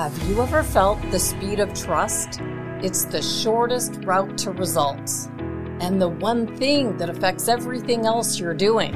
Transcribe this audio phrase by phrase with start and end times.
[0.00, 2.40] Have you ever felt the speed of trust?
[2.82, 5.28] It's the shortest route to results,
[5.78, 8.94] and the one thing that affects everything else you're doing.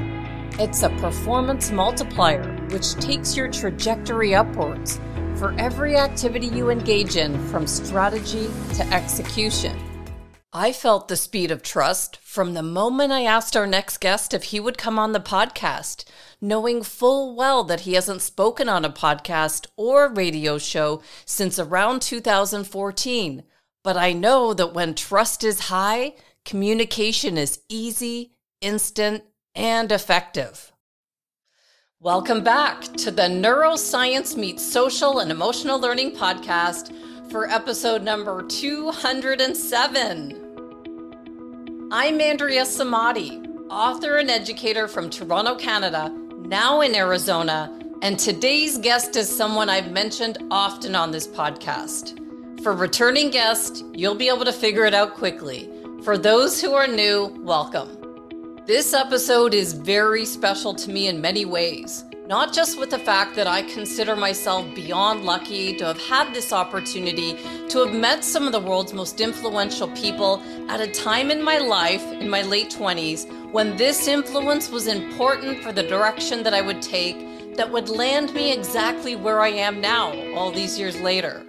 [0.57, 4.99] It's a performance multiplier, which takes your trajectory upwards
[5.35, 9.79] for every activity you engage in, from strategy to execution.
[10.57, 14.45] I felt the speed of trust from the moment I asked our next guest if
[14.45, 16.05] he would come on the podcast,
[16.39, 22.01] knowing full well that he hasn't spoken on a podcast or radio show since around
[22.01, 23.43] 2014.
[23.83, 26.13] But I know that when trust is high,
[26.45, 30.71] communication is easy, instant, and effective.
[31.99, 36.93] Welcome back to the Neuroscience Meets Social and Emotional Learning podcast
[37.29, 40.44] for episode number 207.
[41.91, 47.71] I'm Andrea Samadi, author and educator from Toronto, Canada, now in Arizona,
[48.01, 52.19] and today's guest is someone I've mentioned often on this podcast.
[52.63, 55.69] For returning guests, you'll be able to figure it out quickly.
[56.03, 58.63] For those who are new, welcome.
[58.65, 62.03] This episode is very special to me in many ways.
[62.27, 66.51] Not just with the fact that I consider myself beyond lucky to have had this
[66.51, 67.37] opportunity
[67.69, 71.59] to have met some of the world's most influential people at a time in my
[71.59, 76.61] life, in my late 20s, when this influence was important for the direction that I
[76.61, 81.45] would take that would land me exactly where I am now, all these years later.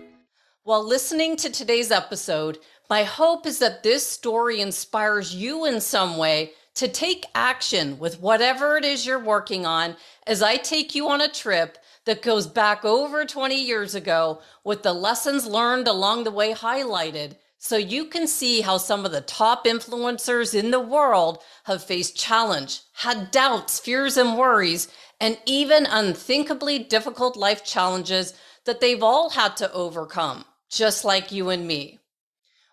[0.64, 2.58] While listening to today's episode,
[2.91, 8.20] my hope is that this story inspires you in some way to take action with
[8.20, 12.46] whatever it is you're working on as I take you on a trip that goes
[12.46, 18.06] back over 20 years ago with the lessons learned along the way highlighted so you
[18.06, 23.30] can see how some of the top influencers in the world have faced challenge, had
[23.30, 24.88] doubts, fears, and worries,
[25.20, 28.34] and even unthinkably difficult life challenges
[28.66, 31.98] that they've all had to overcome, just like you and me.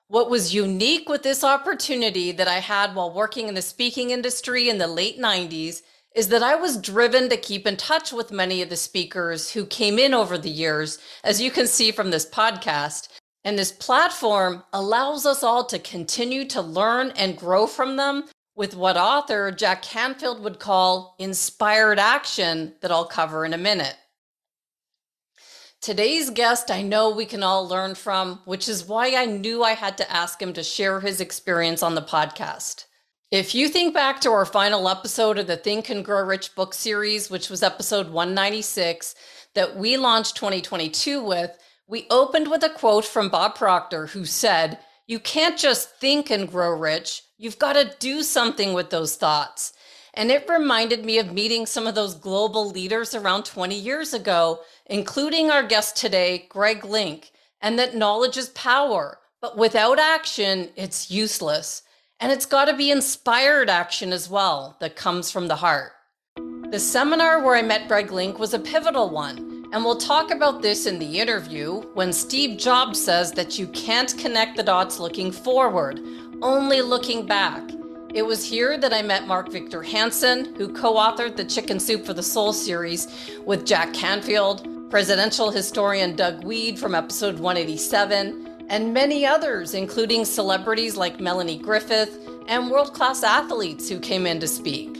[0.07, 4.69] What was unique with this opportunity that I had while working in the speaking industry
[4.69, 5.81] in the late 90s
[6.13, 9.65] is that I was driven to keep in touch with many of the speakers who
[9.65, 13.09] came in over the years, as you can see from this podcast.
[13.43, 18.25] And this platform allows us all to continue to learn and grow from them
[18.55, 23.97] with what author Jack Canfield would call inspired action that I'll cover in a minute.
[25.81, 29.73] Today's guest, I know we can all learn from, which is why I knew I
[29.73, 32.85] had to ask him to share his experience on the podcast.
[33.33, 36.71] If you think back to our final episode of the Think and Grow Rich book
[36.75, 39.15] series, which was episode 196
[39.55, 41.57] that we launched 2022 with,
[41.87, 44.77] we opened with a quote from Bob Proctor who said,
[45.07, 49.73] You can't just think and grow rich, you've got to do something with those thoughts.
[50.13, 54.59] And it reminded me of meeting some of those global leaders around 20 years ago
[54.85, 61.09] including our guest today, Greg Link, and that knowledge is power, but without action, it's
[61.09, 61.81] useless.
[62.23, 65.91] And it's got to be inspired action as well that comes from the heart.
[66.71, 70.61] The seminar where I met Greg Link was a pivotal one, and we'll talk about
[70.61, 75.33] this in the interview when Steve Jobs says that you can't connect the dots looking
[75.33, 75.99] forward,
[76.41, 77.61] only looking back.
[78.13, 82.05] It was here that I met Mark Victor Hansen, who co authored the Chicken Soup
[82.05, 83.05] for the Soul series
[83.45, 90.95] with Jack Canfield, presidential historian Doug Wead from episode 187, and many others, including celebrities
[90.95, 94.99] like Melanie Griffith and world class athletes who came in to speak.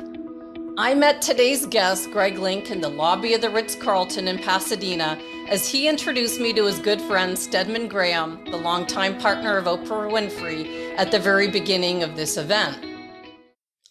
[0.75, 5.19] I met today's guest, Greg Link, in the lobby of the Ritz Carlton in Pasadena
[5.47, 10.11] as he introduced me to his good friend Stedman Graham, the longtime partner of Oprah
[10.11, 12.83] Winfrey, at the very beginning of this event.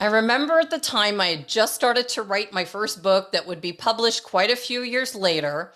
[0.00, 3.46] I remember at the time I had just started to write my first book that
[3.46, 5.72] would be published quite a few years later.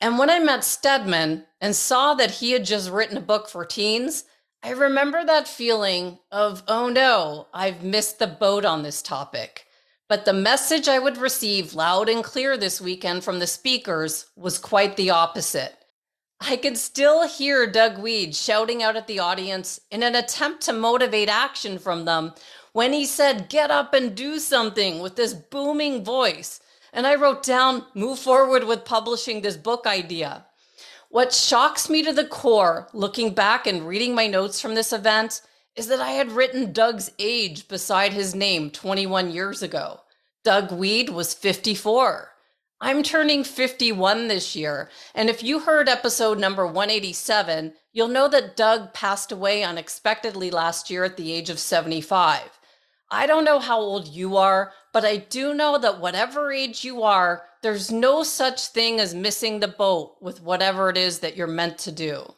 [0.00, 3.64] And when I met Stedman and saw that he had just written a book for
[3.64, 4.24] teens,
[4.62, 9.66] I remember that feeling of, oh no, I've missed the boat on this topic.
[10.08, 14.58] But the message I would receive loud and clear this weekend from the speakers was
[14.58, 15.74] quite the opposite.
[16.40, 20.72] I could still hear Doug Wead shouting out at the audience in an attempt to
[20.72, 22.32] motivate action from them
[22.72, 26.60] when he said, Get up and do something with this booming voice.
[26.92, 30.46] And I wrote down, Move forward with publishing this book idea.
[31.10, 35.40] What shocks me to the core, looking back and reading my notes from this event,
[35.74, 40.00] is that I had written Doug's age beside his name 21 years ago.
[40.44, 42.30] Doug Wead was 54.
[42.80, 44.88] I'm turning 51 this year.
[45.14, 50.90] And if you heard episode number 187, you'll know that Doug passed away unexpectedly last
[50.90, 52.58] year at the age of 75.
[53.10, 57.02] I don't know how old you are, but I do know that whatever age you
[57.02, 61.46] are, there's no such thing as missing the boat with whatever it is that you're
[61.46, 62.34] meant to do.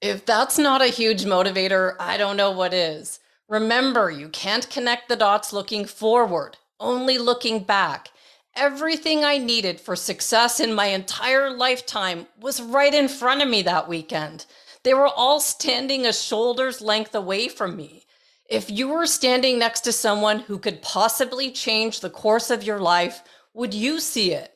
[0.00, 3.20] If that's not a huge motivator, I don't know what is.
[3.48, 8.10] Remember, you can't connect the dots looking forward, only looking back.
[8.56, 13.62] Everything I needed for success in my entire lifetime was right in front of me
[13.62, 14.46] that weekend.
[14.82, 18.04] They were all standing a shoulder's length away from me.
[18.50, 22.80] If you were standing next to someone who could possibly change the course of your
[22.80, 23.22] life,
[23.54, 24.52] would you see it?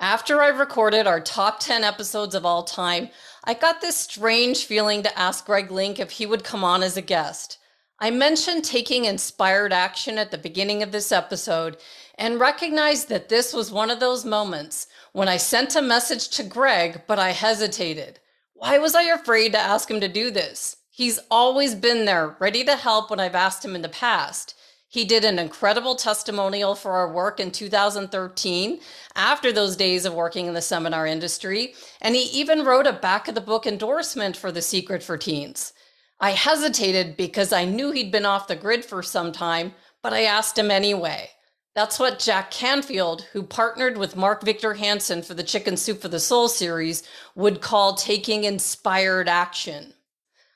[0.00, 3.10] After I recorded our top 10 episodes of all time,
[3.44, 6.96] I got this strange feeling to ask Greg Link if he would come on as
[6.96, 7.58] a guest.
[8.00, 11.76] I mentioned taking inspired action at the beginning of this episode
[12.18, 16.42] and recognized that this was one of those moments when I sent a message to
[16.42, 18.18] Greg, but I hesitated.
[18.54, 20.78] Why was I afraid to ask him to do this?
[20.94, 24.54] He's always been there, ready to help when I've asked him in the past.
[24.88, 28.78] He did an incredible testimonial for our work in 2013
[29.16, 31.72] after those days of working in the seminar industry,
[32.02, 35.72] and he even wrote a back of the book endorsement for The Secret for Teens.
[36.20, 39.72] I hesitated because I knew he'd been off the grid for some time,
[40.02, 41.30] but I asked him anyway.
[41.74, 46.08] That's what Jack Canfield, who partnered with Mark Victor Hansen for the Chicken Soup for
[46.08, 47.02] the Soul series,
[47.34, 49.94] would call taking inspired action.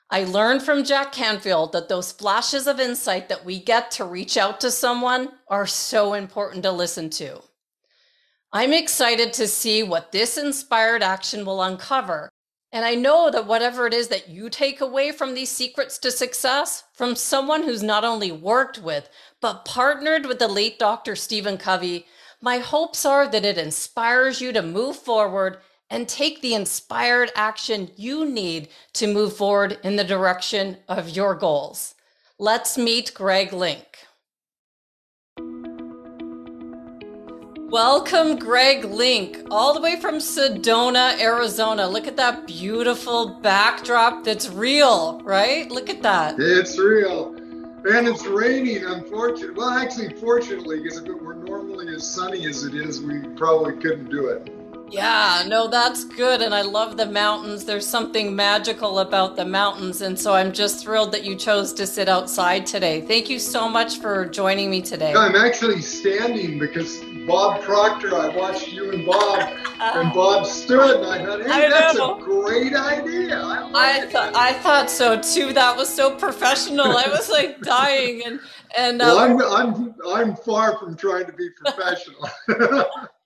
[0.09, 4.37] I learned from Jack Canfield that those flashes of insight that we get to reach
[4.37, 7.41] out to someone are so important to listen to.
[8.53, 12.29] I'm excited to see what this inspired action will uncover.
[12.71, 16.11] And I know that whatever it is that you take away from these secrets to
[16.11, 19.09] success from someone who's not only worked with,
[19.41, 21.15] but partnered with the late Dr.
[21.15, 22.05] Stephen Covey,
[22.41, 25.57] my hopes are that it inspires you to move forward
[25.89, 31.35] and take the inspired action you need to move forward in the direction of your
[31.35, 31.95] goals.
[32.39, 33.97] Let's meet Greg Link.
[37.69, 41.85] Welcome, Greg Link, all the way from Sedona, Arizona.
[41.85, 45.69] Look at that beautiful backdrop that's real, right?
[45.69, 46.35] Look at that.
[46.39, 47.35] It's real.
[47.35, 49.55] And it's raining, unfortunately.
[49.55, 53.75] Well, actually, fortunately, because if it were normally as sunny as it is, we probably
[53.81, 54.56] couldn't do it.
[54.89, 56.41] Yeah, no, that's good.
[56.41, 57.65] And I love the mountains.
[57.65, 60.01] There's something magical about the mountains.
[60.01, 63.01] And so I'm just thrilled that you chose to sit outside today.
[63.01, 65.13] Thank you so much for joining me today.
[65.13, 71.05] I'm actually standing because Bob Proctor, I watched you and Bob, and Bob stood, and
[71.05, 72.17] I thought, hey, I that's know.
[72.17, 73.37] a great idea.
[73.37, 75.51] I, I thought I thought so too.
[75.51, 76.85] That was so professional.
[76.85, 78.39] I was like dying, and
[78.77, 78.99] and.
[78.99, 82.29] Well, um, I'm I'm I'm far from trying to be professional.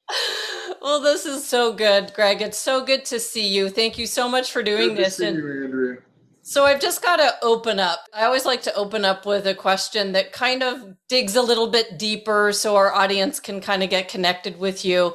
[0.82, 2.42] well, this is so good, Greg.
[2.42, 3.70] It's so good to see you.
[3.70, 5.20] Thank you so much for doing this.
[5.20, 6.02] and you.
[6.44, 8.00] So I've just got to open up.
[8.14, 11.68] I always like to open up with a question that kind of digs a little
[11.68, 15.14] bit deeper so our audience can kind of get connected with you.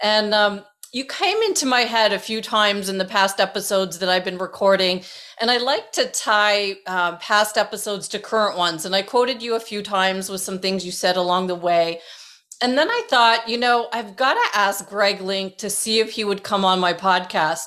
[0.00, 4.08] And um, you came into my head a few times in the past episodes that
[4.08, 5.02] I've been recording.
[5.40, 8.84] And I like to tie uh, past episodes to current ones.
[8.84, 12.00] And I quoted you a few times with some things you said along the way.
[12.60, 16.10] And then I thought, you know, I've got to ask Greg Link to see if
[16.10, 17.66] he would come on my podcast.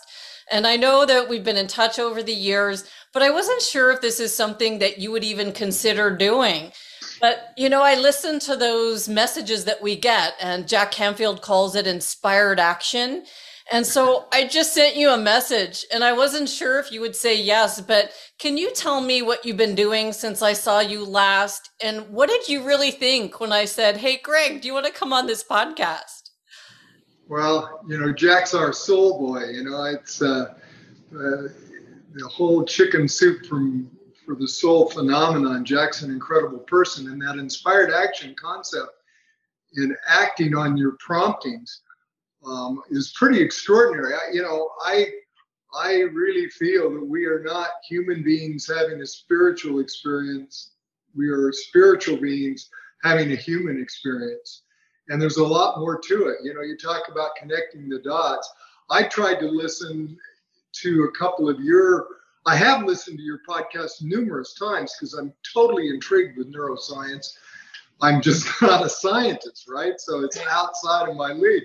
[0.52, 2.84] And I know that we've been in touch over the years,
[3.14, 6.74] but I wasn't sure if this is something that you would even consider doing.
[7.22, 11.76] But, you know, I listen to those messages that we get, and Jack Canfield calls
[11.76, 13.24] it inspired action.
[13.72, 17.16] And so I just sent you a message and I wasn't sure if you would
[17.16, 21.06] say yes, but can you tell me what you've been doing since I saw you
[21.06, 21.70] last?
[21.82, 24.92] And what did you really think when I said, Hey, Greg, do you want to
[24.92, 26.30] come on this podcast?
[27.28, 29.46] Well, you know, Jack's our soul boy.
[29.46, 30.54] You know, it's uh,
[31.16, 31.48] uh,
[32.14, 33.90] the whole chicken soup from
[34.26, 35.64] for the soul phenomenon.
[35.64, 38.92] Jack's an incredible person, and that inspired action concept
[39.76, 41.82] in acting on your promptings
[42.46, 44.14] um, is pretty extraordinary.
[44.14, 45.08] I, you know, I
[45.74, 50.72] I really feel that we are not human beings having a spiritual experience.
[51.16, 52.70] We are spiritual beings
[53.04, 54.64] having a human experience.
[55.08, 56.38] And there's a lot more to it.
[56.44, 58.52] You know, you talk about connecting the dots.
[58.90, 60.18] I tried to listen
[60.84, 62.08] to a couple of your,
[62.46, 67.28] I have listened to your podcast numerous times because I'm totally intrigued with neuroscience.
[68.02, 70.00] I'm just not a scientist, right?
[70.00, 71.64] So it's outside of my league.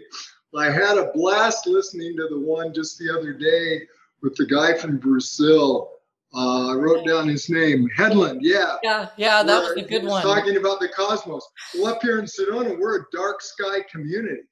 [0.54, 3.82] I had a blast listening to the one just the other day
[4.22, 5.92] with the guy from Brazil.
[6.34, 8.40] Uh, I wrote down his name, Headland.
[8.42, 8.76] Yeah.
[8.82, 10.22] Yeah, yeah, that was a good one.
[10.22, 11.46] Talking about the cosmos.
[11.74, 14.42] Well, up here in Sedona, we're a dark sky community.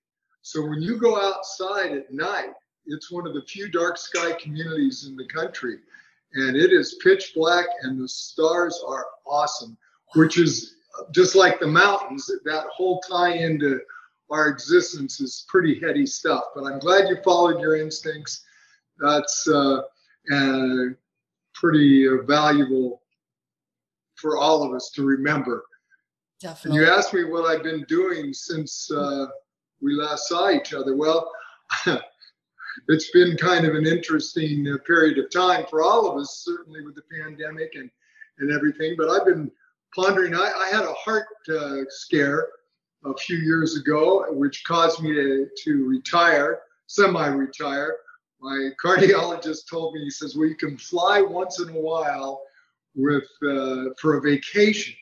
[0.43, 2.53] So when you go outside at night,
[2.87, 5.79] it's one of the few dark sky communities in the country.
[6.35, 9.77] And it is pitch black and the stars are awesome,
[10.15, 10.77] which is
[11.13, 13.81] just like the mountains, that whole tie into
[14.31, 16.45] our existence is pretty heady stuff.
[16.55, 18.43] But I'm glad you followed your instincts.
[18.99, 19.83] That's uh,
[20.33, 20.85] uh,
[21.55, 23.03] pretty uh, valuable
[24.17, 25.65] for all of us to remember.
[26.41, 26.79] Definitely.
[26.79, 29.27] And you asked me what I've been doing since uh,
[29.81, 30.97] we last saw each other.
[30.97, 31.31] Well,
[32.89, 36.85] it's been kind of an interesting uh, period of time for all of us, certainly
[36.85, 37.91] with the pandemic and,
[38.39, 38.95] and everything.
[38.97, 39.51] But I've been
[39.95, 40.35] pondering.
[40.35, 42.49] I, I had a heart uh, scare
[43.05, 47.97] a few years ago, which caused me to, to retire, semi retire.
[48.41, 52.43] My cardiologist told me, he says, well, you can fly once in a while
[52.95, 54.95] with uh, for a vacation,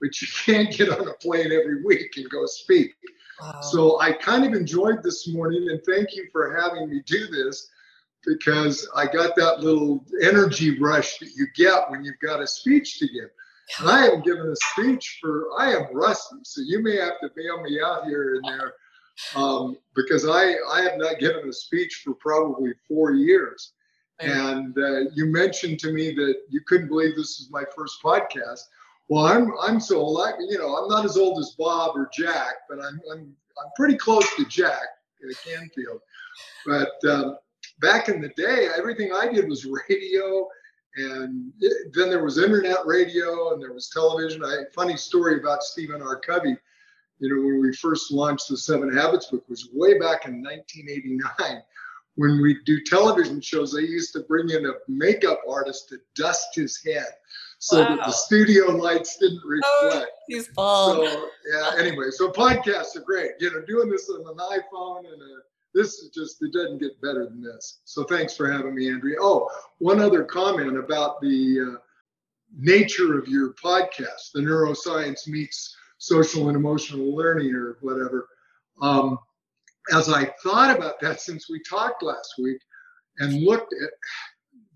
[0.00, 2.92] but you can't get on a plane every week and go speak.
[3.40, 3.60] Wow.
[3.60, 7.68] So I kind of enjoyed this morning, and thank you for having me do this
[8.24, 12.98] because I got that little energy rush that you get when you've got a speech
[13.00, 13.30] to give.
[13.78, 17.30] And I haven't given a speech for, I am rusty, so you may have to
[17.34, 18.74] bail me out here and there
[19.34, 23.72] um, because I, I have not given a speech for probably four years.
[24.20, 28.60] And uh, you mentioned to me that you couldn't believe this is my first podcast.
[29.08, 30.20] Well, I'm I'm so old.
[30.48, 33.96] you know, I'm not as old as Bob or Jack, but I'm I'm I'm pretty
[33.96, 34.86] close to Jack
[35.22, 36.00] in Canfield.
[36.64, 37.36] But um,
[37.80, 40.48] back in the day, everything I did was radio,
[40.96, 44.44] and it, then there was internet radio, and there was television.
[44.44, 46.20] I funny story about Stephen R.
[46.20, 46.56] Covey.
[47.18, 51.62] You know, when we first launched the Seven Habits book was way back in 1989
[52.16, 56.48] when we do television shows, they used to bring in a makeup artist to dust
[56.54, 57.06] his head
[57.58, 57.96] so wow.
[57.96, 59.64] that the studio lights didn't reflect.
[59.82, 61.08] Oh, he's bald.
[61.08, 61.70] So yeah.
[61.78, 63.30] Anyway, so podcasts are great.
[63.38, 67.00] You know, doing this on an iPhone and a, this is just it doesn't get
[67.00, 67.80] better than this.
[67.84, 69.16] So thanks for having me, Andrea.
[69.20, 69.48] Oh,
[69.78, 71.78] one other comment about the uh,
[72.58, 78.28] nature of your podcast, the neuroscience meets social and emotional learning or whatever.
[78.80, 79.18] Um,
[79.92, 82.60] as I thought about that since we talked last week
[83.18, 83.90] and looked at,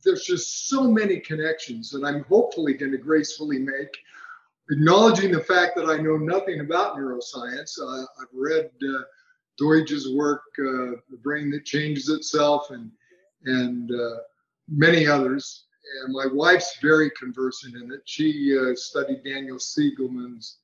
[0.04, 3.96] there's just so many connections that I'm hopefully going to gracefully make.
[4.70, 9.02] Acknowledging the fact that I know nothing about neuroscience, uh, I've read uh,
[9.58, 12.90] Doidge's work, uh, The Brain That Changes Itself, and
[13.44, 14.16] and uh,
[14.68, 15.64] many others.
[16.04, 18.00] And my wife's very conversant in it.
[18.06, 20.58] She uh, studied Daniel Siegelman's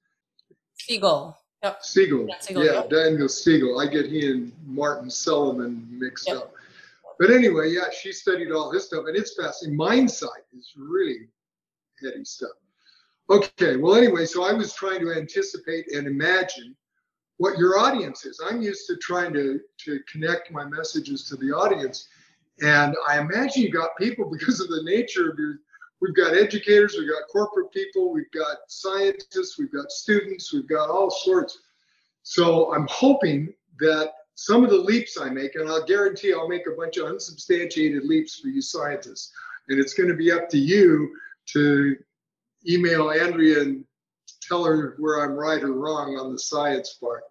[0.74, 1.38] Siegel.
[1.62, 1.84] Yep.
[1.84, 2.26] Siegel.
[2.28, 3.78] Yeah, Siegel, yeah, Daniel Siegel.
[3.78, 6.38] I get he and Martin Seligman mixed yep.
[6.38, 6.54] up.
[7.20, 9.76] But anyway, yeah, she studied all his stuff, and it's fascinating.
[9.76, 11.28] Mindsight is really
[12.02, 12.50] heady stuff.
[13.30, 16.74] Okay, well, anyway, so I was trying to anticipate and imagine
[17.42, 18.40] what your audience is.
[18.44, 22.06] I'm used to trying to, to connect my messages to the audience.
[22.60, 25.56] And I imagine you got people because of the nature of your
[26.02, 30.90] We've got educators, we've got corporate people, we've got scientists, we've got students, we've got
[30.90, 31.60] all sorts.
[32.24, 36.66] So I'm hoping that some of the leaps I make, and I'll guarantee I'll make
[36.66, 39.30] a bunch of unsubstantiated leaps for you scientists.
[39.68, 41.14] And it's going to be up to you
[41.52, 41.96] to
[42.68, 43.84] email Andrea and
[44.40, 47.22] tell her where I'm right or wrong on the science part.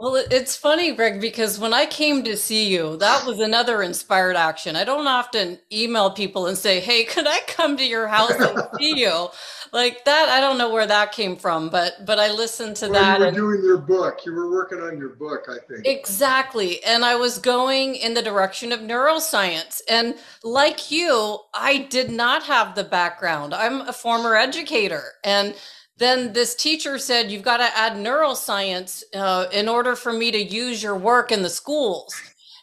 [0.00, 4.34] Well, it's funny, Greg, because when I came to see you, that was another inspired
[4.34, 4.74] action.
[4.74, 8.60] I don't often email people and say, "Hey, could I come to your house and
[8.78, 9.28] see you?"
[9.72, 13.00] Like that, I don't know where that came from, but but I listened to well,
[13.00, 13.18] that.
[13.18, 14.26] You were and, doing your book.
[14.26, 15.86] You were working on your book, I think.
[15.86, 19.80] Exactly, and I was going in the direction of neuroscience.
[19.88, 23.54] And like you, I did not have the background.
[23.54, 25.54] I'm a former educator, and
[25.98, 30.42] then this teacher said you've got to add neuroscience uh, in order for me to
[30.42, 32.14] use your work in the schools.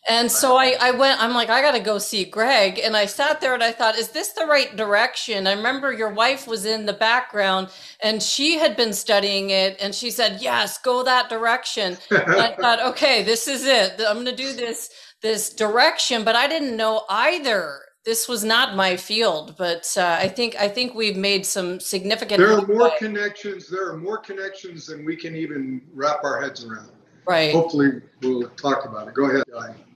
[0.07, 2.79] And so I, I went i'm like i got to go see greg.
[2.79, 5.45] And i sat there and i thought is this the right direction?
[5.45, 7.69] I remember your wife was in the background
[8.01, 11.97] and she had been studying it and she said yes go that direction.
[12.09, 14.01] I thought okay this is it.
[14.07, 14.89] I'm going to do this
[15.21, 16.23] this direction.
[16.23, 20.67] But i didn't know either this was not my field, but uh, I think I
[20.67, 22.39] think we've made some significant.
[22.39, 23.69] There are more connections.
[23.69, 26.89] There are more connections than we can even wrap our heads around.
[27.27, 27.53] Right.
[27.53, 29.13] Hopefully, we'll talk about it.
[29.13, 29.43] Go ahead,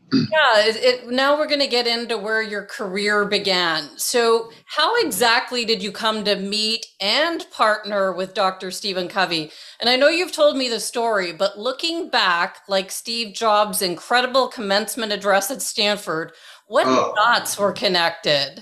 [0.13, 0.67] yeah.
[0.67, 3.89] It, it, now we're going to get into where your career began.
[3.97, 8.69] So, how exactly did you come to meet and partner with Dr.
[8.69, 9.51] Stephen Covey?
[9.79, 14.47] And I know you've told me the story, but looking back, like Steve Jobs' incredible
[14.47, 16.33] commencement address at Stanford
[16.67, 17.13] what oh.
[17.15, 18.61] dots were connected?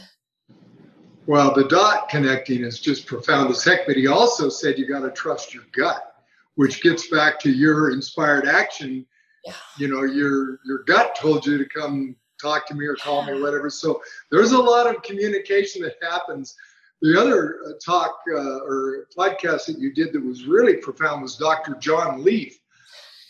[1.26, 5.02] Well, the dot connecting is just profound as heck, but he also said you got
[5.02, 6.16] to trust your gut,
[6.56, 9.06] which gets back to your inspired action.
[9.46, 9.54] Yeah.
[9.78, 13.32] You know, your your gut told you to come talk to me or call me
[13.32, 13.70] or whatever.
[13.70, 16.56] So there's a lot of communication that happens.
[17.02, 21.38] The other uh, talk uh, or podcast that you did that was really profound was
[21.38, 21.76] Dr.
[21.76, 22.60] John Leaf,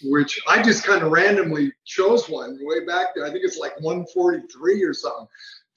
[0.04, 3.26] which I just kind of randomly chose one way back there.
[3.26, 5.28] I think it's like 143 or something,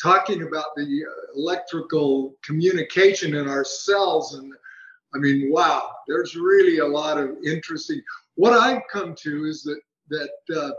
[0.02, 1.04] talking about the
[1.34, 4.34] electrical communication in our cells.
[4.34, 4.52] And
[5.14, 8.00] I mean, wow, there's really a lot of interesting.
[8.34, 10.70] What I've come to is that that uh,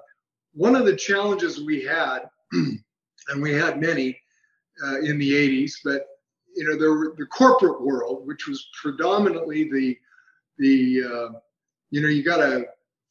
[0.53, 4.17] one of the challenges we had, and we had many
[4.85, 6.05] uh, in the 80s, but
[6.55, 9.97] you know, the, the corporate world, which was predominantly the
[10.57, 11.39] the uh,
[11.91, 12.65] you know, you got to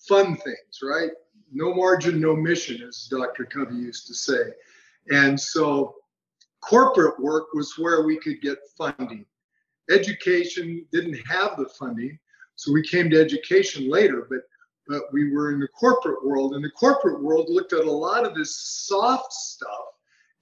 [0.09, 1.11] fund things, right?
[1.53, 3.45] No margin, no mission, as Dr.
[3.45, 4.53] Covey used to say.
[5.11, 5.97] And so
[6.61, 9.25] corporate work was where we could get funding.
[9.91, 12.19] Education didn't have the funding,
[12.57, 14.41] so we came to education later, but
[14.89, 18.25] but we were in the corporate world, and the corporate world looked at a lot
[18.25, 19.87] of this soft stuff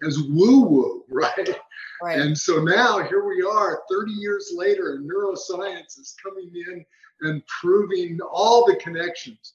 [0.06, 1.58] as woo-woo, right?
[2.04, 2.20] Right?
[2.20, 6.84] And so now here we are, 30 years later, and neuroscience is coming in
[7.22, 9.54] and proving all the connections.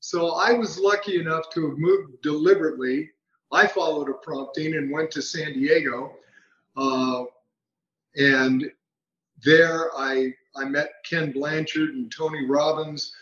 [0.00, 3.10] So I was lucky enough to have moved deliberately.
[3.52, 6.12] I followed a prompting and went to San Diego.
[6.76, 7.24] Uh,
[8.16, 8.70] and
[9.44, 13.14] there I, I met Ken Blanchard and Tony Robbins.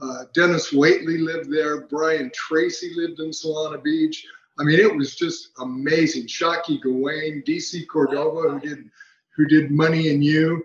[0.00, 1.82] Uh, Dennis Waitley lived there.
[1.88, 4.24] Brian Tracy lived in Solana Beach.
[4.60, 6.26] I mean, it was just amazing.
[6.26, 8.90] Shakti Gawain, DC Cordova, who did
[9.34, 10.62] who did Money and You.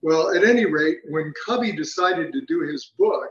[0.00, 3.28] Well, at any rate, when Covey decided to do his book,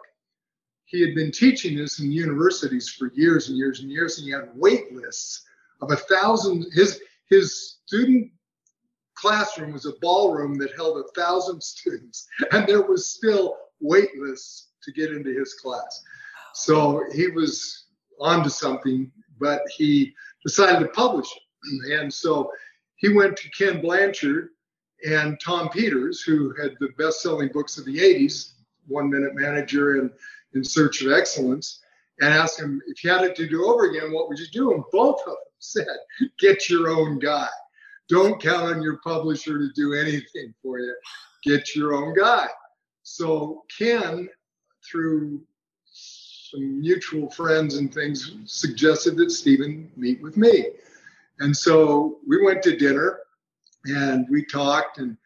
[0.85, 4.31] he had been teaching this in universities for years and years and years, and he
[4.31, 5.43] had wait lists
[5.81, 6.67] of a thousand.
[6.73, 8.31] His his student
[9.15, 14.69] classroom was a ballroom that held a thousand students, and there was still wait lists
[14.83, 16.03] to get into his class.
[16.53, 17.87] So he was
[18.19, 20.13] onto something, but he
[20.45, 21.41] decided to publish it.
[21.99, 22.51] And so
[22.97, 24.49] he went to Ken Blanchard
[25.05, 28.53] and Tom Peters, who had the best selling books of the 80s,
[28.87, 30.11] One Minute Manager and
[30.53, 31.81] In Search of Excellence,
[32.19, 34.73] and asked him, if you had it to do over again, what would you do?
[34.73, 35.87] And both of them said,
[36.39, 37.49] get your own guy.
[38.07, 40.95] Don't count on your publisher to do anything for you.
[41.43, 42.47] Get your own guy.
[43.03, 44.29] So Ken,
[44.89, 45.41] through
[46.55, 50.67] some mutual friends and things, suggested that Stephen meet with me.
[51.39, 53.19] And so we went to dinner
[53.85, 55.17] and we talked and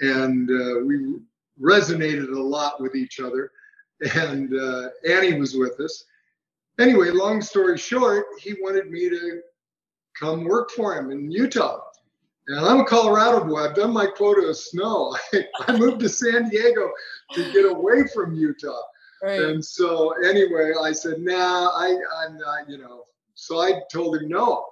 [0.00, 1.20] and uh, we
[1.60, 3.52] resonated a lot with each other.
[4.16, 6.04] And uh, Annie was with us.
[6.80, 9.42] Anyway, long story short, he wanted me to
[10.18, 11.78] come work for him in Utah.
[12.48, 13.60] And I'm a Colorado boy.
[13.60, 15.14] I've done my quota of snow.
[15.32, 16.90] I, I moved to San Diego
[17.34, 18.82] to get away from Utah.
[19.22, 19.40] Right.
[19.40, 23.04] And so anyway, I said, nah, I, I'm not, you know.
[23.34, 24.66] So I told him no.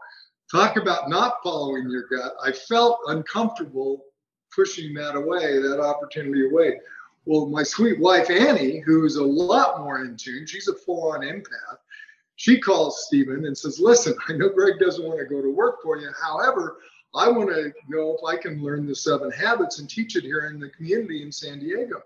[0.51, 2.35] Talk about not following your gut.
[2.43, 4.05] I felt uncomfortable
[4.53, 6.81] pushing that away, that opportunity away.
[7.25, 11.79] Well, my sweet wife Annie, who's a lot more in tune, she's a full-on empath.
[12.35, 15.83] She calls Stephen and says, "Listen, I know Greg doesn't want to go to work
[15.83, 16.11] for you.
[16.21, 16.79] However,
[17.15, 20.47] I want to know if I can learn the seven habits and teach it here
[20.47, 22.03] in the community in San Diego."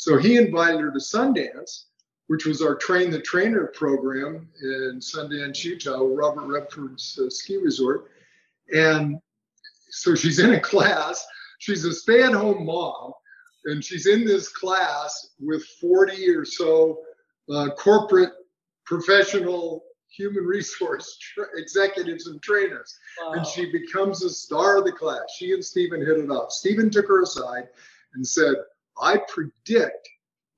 [0.00, 1.84] So he invited her to Sundance,
[2.28, 8.10] which was our Train the Trainer program in Sundance, Utah, Robert Redford's uh, ski resort.
[8.74, 9.20] And
[9.90, 11.22] so she's in a class.
[11.58, 13.12] She's a stay at home mom,
[13.66, 17.00] and she's in this class with 40 or so
[17.52, 18.32] uh, corporate
[18.86, 22.98] professional human resource tra- executives and trainers.
[23.20, 23.32] Wow.
[23.32, 25.24] And she becomes a star of the class.
[25.36, 26.52] She and Stephen hit it off.
[26.52, 27.68] Stephen took her aside
[28.14, 28.54] and said,
[29.00, 30.08] I predict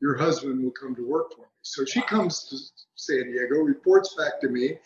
[0.00, 1.46] your husband will come to work for me.
[1.62, 2.56] So she comes to
[2.96, 4.76] San Diego, reports back to me.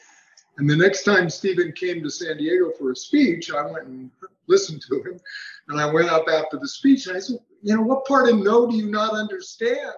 [0.59, 4.11] And the next time Stephen came to San Diego for a speech, I went and
[4.47, 5.21] listened to him.
[5.69, 8.39] And I went up after the speech and I said, You know, what part of
[8.39, 9.93] no do you not understand?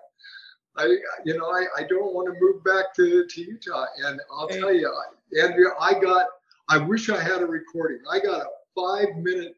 [0.77, 3.87] I, you know, I, I don't want to move back to, to Utah.
[4.05, 4.93] And I'll tell you,
[5.43, 6.27] Andrea, I got,
[6.69, 7.99] I wish I had a recording.
[8.11, 9.57] I got a five minute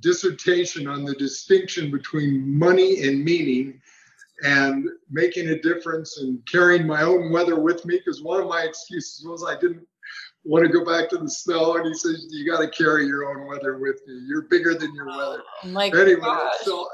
[0.00, 3.80] dissertation on the distinction between money and meaning
[4.42, 8.62] and making a difference and carrying my own weather with me because one of my
[8.62, 9.86] excuses was I didn't
[10.46, 13.28] want to go back to the snow and he says you got to carry your
[13.28, 16.54] own weather with you you're bigger than your weather oh my anyway gosh.
[16.62, 16.86] so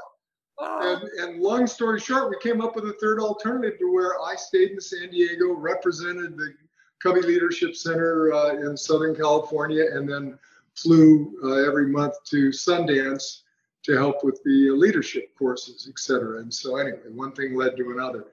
[0.59, 0.79] wow.
[0.81, 4.35] and, and long story short we came up with a third alternative to where i
[4.35, 6.53] stayed in san diego represented the
[7.01, 10.39] Covey leadership center uh, in southern california and then
[10.75, 13.41] flew uh, every month to sundance
[13.83, 16.39] to help with the leadership courses, et cetera.
[16.39, 18.25] And so, anyway, one thing led to another.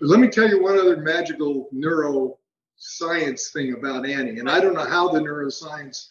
[0.00, 4.38] But let me tell you one other magical neuroscience thing about Annie.
[4.40, 6.08] And I don't know how the neuroscience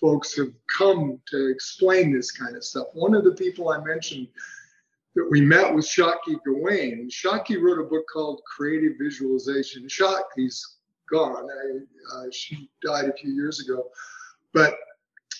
[0.00, 2.88] folks have come to explain this kind of stuff.
[2.92, 4.28] One of the people I mentioned
[5.14, 7.08] that we met with Shakti Gawain.
[7.10, 9.88] Shakti wrote a book called Creative Visualization.
[9.88, 10.76] Shakti's
[11.10, 11.48] gone.
[11.50, 13.86] I, uh, she died a few years ago,
[14.52, 14.76] but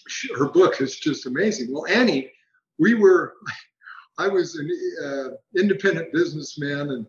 [0.08, 1.72] she, her book is just amazing.
[1.72, 2.30] Well, Annie,
[2.78, 3.34] we were,
[4.18, 4.70] I was an
[5.04, 7.06] uh, independent businessman and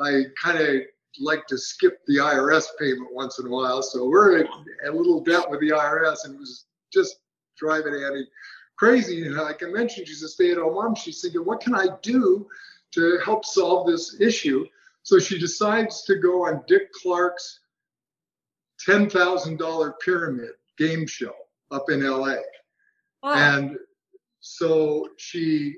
[0.00, 0.82] I kind of
[1.20, 3.82] like to skip the IRS payment once in a while.
[3.82, 4.48] So we're a,
[4.86, 7.16] a little debt with the IRS and it was just
[7.58, 8.26] driving Annie
[8.76, 9.26] crazy.
[9.26, 10.94] And like I mentioned, she's a stay at home mom.
[10.94, 12.46] She's thinking, what can I do
[12.92, 14.64] to help solve this issue?
[15.02, 17.60] So she decides to go on Dick Clark's
[18.86, 21.34] $10,000 pyramid game show
[21.70, 22.36] up in LA.
[23.22, 23.34] Wow.
[23.34, 23.76] And
[24.40, 25.74] so she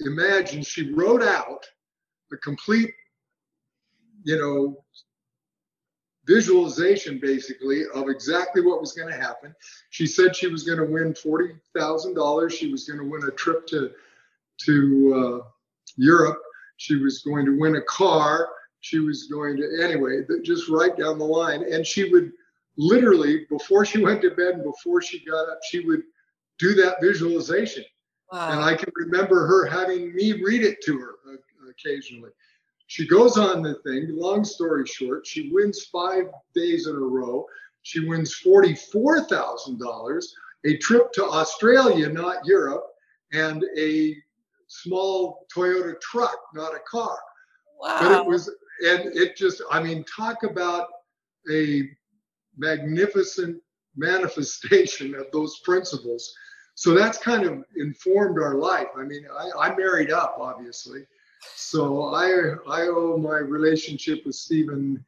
[0.00, 1.66] imagined, she wrote out
[2.30, 2.92] the complete,
[4.24, 4.84] you know,
[6.26, 9.54] visualization basically of exactly what was going to happen.
[9.90, 12.54] She said she was going to win forty thousand dollars.
[12.54, 13.90] She was going to win a trip to
[14.66, 15.48] to uh,
[15.96, 16.40] Europe.
[16.76, 18.48] She was going to win a car.
[18.80, 21.64] She was going to anyway, just right down the line.
[21.70, 22.32] And she would
[22.76, 26.02] literally before she went to bed and before she got up, she would
[26.58, 27.84] do that visualization.
[28.32, 28.52] Wow.
[28.52, 32.30] And I can remember her having me read it to her uh, occasionally.
[32.86, 34.08] She goes on the thing.
[34.10, 37.46] Long story short, she wins five days in a row.
[37.82, 40.24] She wins $44,000,
[40.66, 42.84] a trip to Australia, not Europe,
[43.32, 44.16] and a
[44.66, 47.18] small Toyota truck, not a car.
[47.80, 47.98] Wow.
[48.00, 48.48] But it was,
[48.86, 50.88] and it just, I mean, talk about
[51.50, 51.88] a
[52.60, 53.60] magnificent
[53.96, 56.32] manifestation of those principles.
[56.74, 58.86] So that's kind of informed our life.
[58.96, 61.04] I mean, I, I married up, obviously.
[61.56, 62.26] So I
[62.68, 65.04] I owe my relationship with Stephen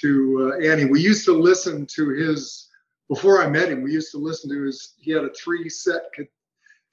[0.00, 0.84] to uh, Annie.
[0.84, 2.68] We used to listen to his
[3.08, 3.82] before I met him.
[3.82, 4.94] We used to listen to his.
[4.98, 6.02] He had a three set,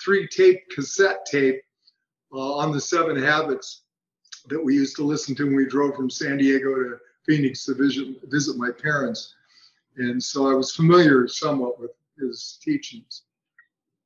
[0.03, 1.61] three tape cassette tape
[2.33, 3.81] uh, on the Seven Habits
[4.49, 7.73] that we used to listen to when we drove from San Diego to Phoenix to
[7.73, 9.33] visit visit my parents,
[9.97, 13.23] and so I was familiar somewhat with his teachings.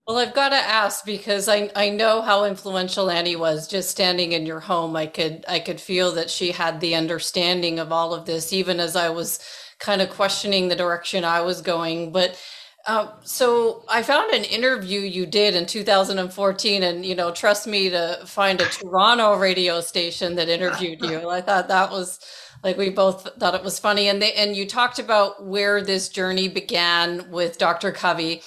[0.08, 4.32] Well, I've got to ask because I, I know how influential Annie was just standing
[4.32, 4.95] in your home.
[4.95, 8.80] I could I could feel that she had the understanding of all of this, even
[8.80, 9.39] as I was
[9.78, 12.12] kind of questioning the direction I was going.
[12.12, 12.39] But
[12.88, 17.89] uh, so I found an interview you did in 2014, and you know, trust me
[17.89, 21.30] to find a Toronto radio station that interviewed you.
[21.30, 22.19] I thought that was
[22.63, 26.10] like we both thought it was funny, and they and you talked about where this
[26.10, 27.91] journey began with Dr.
[27.91, 28.41] Covey.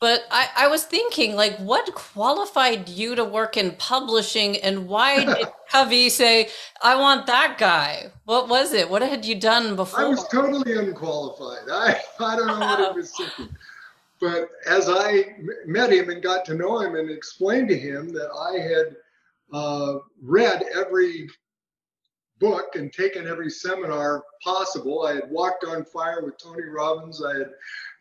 [0.00, 5.24] But I, I was thinking, like, what qualified you to work in publishing, and why
[5.34, 6.48] did Covey say,
[6.82, 8.12] "I want that guy"?
[8.24, 8.88] What was it?
[8.88, 10.00] What had you done before?
[10.00, 11.68] I was totally unqualified.
[11.70, 13.54] I I don't know what it was thinking.
[14.20, 18.30] But as I met him and got to know him and explained to him that
[18.32, 18.96] I had
[19.52, 21.28] uh, read every
[22.38, 27.24] book and taken every seminar possible, I had walked on fire with Tony Robbins.
[27.24, 27.50] I had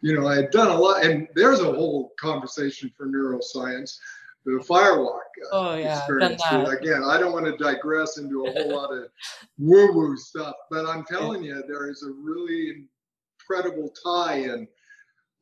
[0.01, 3.97] you know, I had done a lot, and there's a whole conversation for neuroscience,
[4.45, 5.19] the firewalk
[5.51, 6.41] uh, oh, yeah, experience.
[6.51, 9.09] Again, I don't want to digress into a whole lot of
[9.57, 12.85] woo-woo stuff, but I'm telling you, there is a really
[13.41, 14.67] incredible tie-in.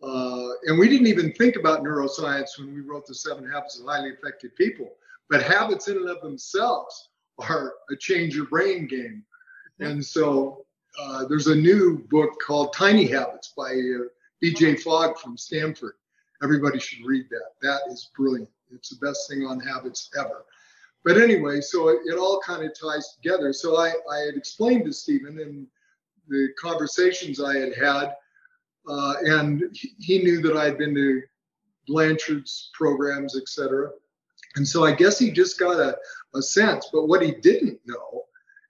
[0.01, 3.85] Uh, and we didn't even think about neuroscience when we wrote the Seven Habits of
[3.85, 4.89] Highly Effective People,
[5.29, 9.23] but habits in and of themselves are a change your brain game.
[9.79, 10.65] And so
[10.99, 14.07] uh, there's a new book called Tiny Habits by uh,
[14.43, 15.95] BJ Fogg from Stanford.
[16.43, 17.51] Everybody should read that.
[17.61, 18.49] That is brilliant.
[18.71, 20.45] It's the best thing on habits ever.
[21.03, 23.53] But anyway, so it, it all kind of ties together.
[23.53, 25.67] So I, I had explained to Stephen in
[26.27, 28.15] the conversations I had had,
[28.87, 31.21] uh, and he, he knew that I had been to
[31.87, 33.91] Blanchard's programs, etc.
[34.55, 35.97] And so I guess he just got a,
[36.33, 36.89] a sense.
[36.91, 38.23] But what he didn't know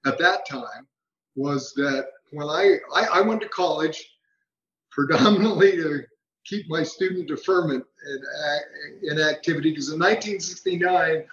[0.05, 0.87] at that time
[1.35, 4.15] was that when I, I, I went to college
[4.91, 6.03] predominantly to
[6.45, 11.23] keep my student deferment in, in activity because in 1969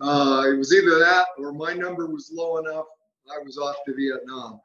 [0.00, 2.86] uh, it was either that or my number was low enough
[3.30, 4.60] i was off to vietnam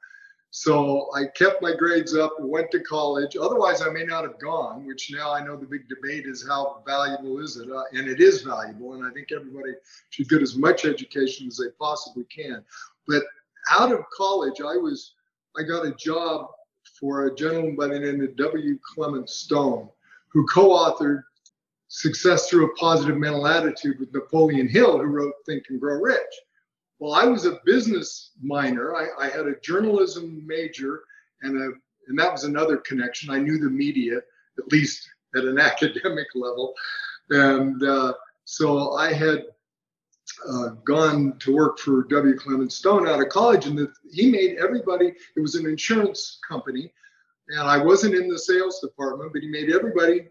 [0.49, 4.85] so i kept my grades up went to college otherwise i may not have gone
[4.85, 8.21] which now i know the big debate is how valuable is it uh, and it
[8.21, 9.73] is valuable and i think everybody
[10.09, 12.63] should get as much education as they possibly can
[13.07, 13.23] but
[13.71, 15.15] out of college i was
[15.59, 16.47] i got a job
[16.99, 18.77] for a gentleman by the name of W.
[18.83, 19.89] Clement Stone,
[20.29, 21.23] who co authored
[21.89, 26.19] Success Through a Positive Mental Attitude with Napoleon Hill, who wrote Think and Grow Rich.
[26.99, 28.95] Well, I was a business minor.
[28.95, 31.03] I, I had a journalism major,
[31.41, 31.71] and, a,
[32.07, 33.29] and that was another connection.
[33.29, 36.73] I knew the media, at least at an academic level.
[37.29, 38.13] And uh,
[38.45, 39.45] so I had
[40.49, 42.37] uh, gone to work for W.
[42.37, 45.13] Clement Stone out of college, and the, he made everybody.
[45.35, 46.91] It was an insurance company,
[47.49, 50.27] and I wasn't in the sales department, but he made everybody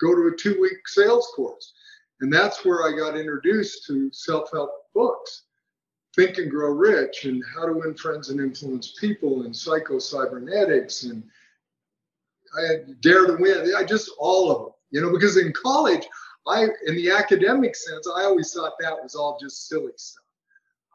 [0.00, 1.72] go to a two-week sales course,
[2.20, 5.42] and that's where I got introduced to self-help books.
[6.20, 11.04] Think and Grow Rich and How to Win Friends and Influence People and Psycho Cybernetics
[11.04, 11.22] and
[12.58, 13.72] I Dare to Win.
[13.74, 16.06] I just all of them, you know, because in college,
[16.46, 20.24] I in the academic sense, I always thought that was all just silly stuff.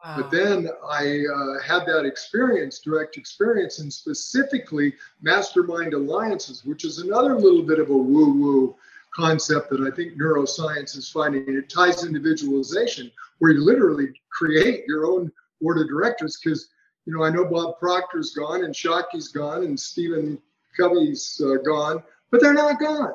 [0.04, 0.16] Wow.
[0.18, 6.98] But then I uh, had that experience, direct experience, and specifically mastermind alliances, which is
[6.98, 8.76] another little bit of a woo-woo
[9.16, 11.44] concept that I think neuroscience is finding.
[11.48, 16.38] It ties individualization, where you literally create your own board of directors.
[16.42, 16.68] Because
[17.06, 20.38] you know, I know Bob Proctor's gone, and Shakti's gone, and Stephen
[20.78, 23.14] Covey's uh, gone, but they're not gone.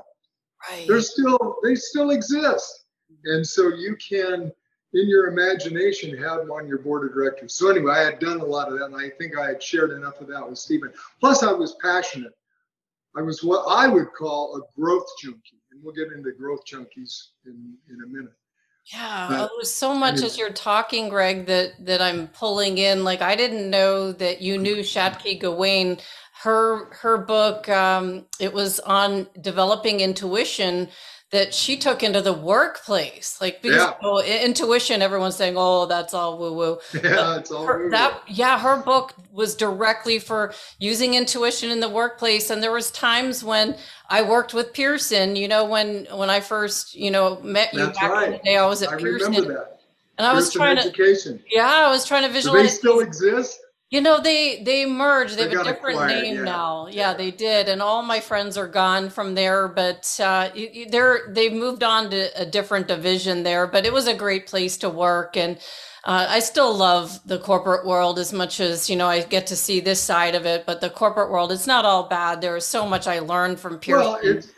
[0.70, 0.86] Right.
[0.88, 2.86] They're still they still exist,
[3.26, 4.52] and so you can,
[4.94, 7.54] in your imagination, have them on your board of directors.
[7.54, 9.92] So anyway, I had done a lot of that, and I think I had shared
[9.92, 10.92] enough of that with Stephen.
[11.20, 12.34] Plus, I was passionate.
[13.16, 17.76] I was what I would call a growth junkie, we'll get into growth junkies in
[17.90, 18.34] in a minute.
[18.92, 23.04] Yeah, but, was so much as you're talking, Greg, that that I'm pulling in.
[23.04, 25.98] Like I didn't know that you knew Shakti Gawain
[26.44, 30.90] her her book um, it was on developing intuition
[31.32, 33.94] that she took into the workplace like because yeah.
[34.04, 38.60] oh, intuition everyone's saying oh that's all woo woo yeah it's all her, that yeah
[38.60, 43.76] her book was directly for using intuition in the workplace and there was times when
[44.10, 48.00] i worked with pearson you know when when i first you know met you that's
[48.00, 48.26] back right.
[48.28, 49.58] in the day i was at I pearson
[50.18, 51.40] and I was trying education.
[51.40, 53.60] to yeah i was trying to visualize Do they still exist
[53.92, 55.38] you know, they they merged.
[55.38, 56.44] They, they have a different acquired, name yeah.
[56.44, 56.88] now.
[56.88, 59.68] Yeah, they did, and all my friends are gone from there.
[59.68, 60.50] But uh,
[60.90, 63.68] they're they've moved on to a different division there.
[63.68, 65.58] But it was a great place to work, and
[66.06, 69.58] uh, I still love the corporate world as much as you know I get to
[69.58, 70.66] see this side of it.
[70.66, 72.40] But the corporate world, it's not all bad.
[72.40, 74.10] There is so much I learned from Pearson.
[74.10, 74.54] Well, it's,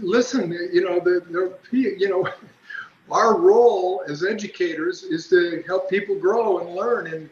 [0.00, 2.28] listen, you know, the, the you know,
[3.10, 7.28] our role as educators is to help people grow and learn and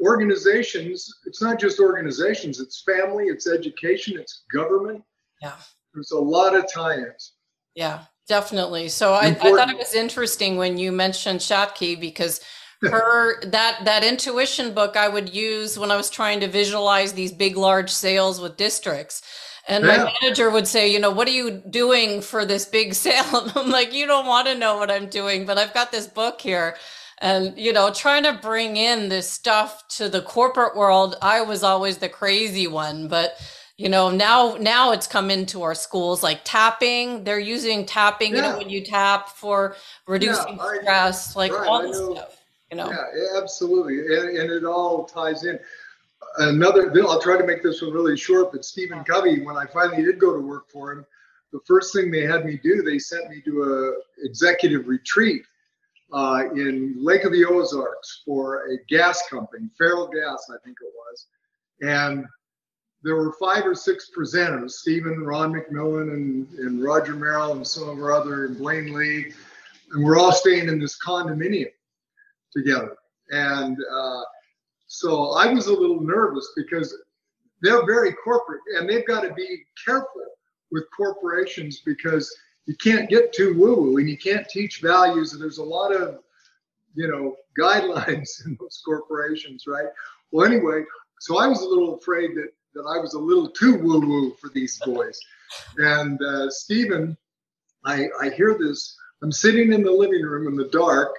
[0.00, 5.02] organizations, it's not just organizations, it's family, it's education, it's government.
[5.42, 5.56] Yeah.
[5.94, 7.32] There's a lot of tie ins.
[7.74, 8.88] Yeah, definitely.
[8.88, 12.40] So I, I, thought it was interesting when you mentioned Shakti because
[12.82, 17.32] her that that intuition book I would use when I was trying to visualize these
[17.32, 19.22] big large sales with districts.
[19.68, 20.04] And yeah.
[20.04, 23.50] my manager would say, you know, what are you doing for this big sale?
[23.54, 26.40] I'm like, you don't want to know what I'm doing, but I've got this book
[26.40, 26.76] here
[27.20, 31.62] and you know trying to bring in this stuff to the corporate world i was
[31.62, 33.36] always the crazy one but
[33.76, 38.36] you know now now it's come into our schools like tapping they're using tapping yeah.
[38.36, 42.36] you know when you tap for reducing yeah, stress like right, all this stuff
[42.70, 42.90] you know?
[42.90, 45.58] Yeah absolutely and, and it all ties in.
[46.38, 50.02] Another i'll try to make this one really short but stephen covey when i finally
[50.02, 51.04] did go to work for him
[51.52, 55.42] the first thing they had me do they sent me to a executive retreat
[56.12, 60.92] uh, in Lake of the Ozarks for a gas company, Feral Ferrellgas, I think it
[60.94, 61.26] was.
[61.82, 62.26] And
[63.02, 67.88] there were five or six presenters, Stephen, Ron McMillan, and, and Roger Merrill, and some
[67.88, 69.32] of our other, and Blaine Lee.
[69.92, 71.70] And we're all staying in this condominium
[72.52, 72.96] together.
[73.30, 74.22] And uh,
[74.86, 76.96] so I was a little nervous because
[77.62, 80.24] they're very corporate and they've got to be careful
[80.70, 82.34] with corporations because
[82.66, 85.32] you can't get too woo woo and you can't teach values.
[85.32, 86.20] And there's a lot of,
[86.94, 89.88] you know, guidelines in those corporations, right?
[90.30, 90.84] Well, anyway,
[91.18, 94.34] so I was a little afraid that, that I was a little too woo woo
[94.40, 95.18] for these boys.
[95.78, 97.16] And uh, Stephen,
[97.84, 98.96] I, I hear this.
[99.22, 101.14] I'm sitting in the living room in the dark,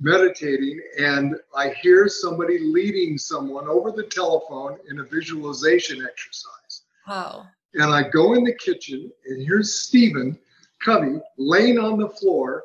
[0.00, 6.82] meditating, and I hear somebody leading someone over the telephone in a visualization exercise.
[7.06, 7.46] Wow.
[7.74, 10.38] And I go in the kitchen, and here's Stephen
[10.84, 12.64] Covey laying on the floor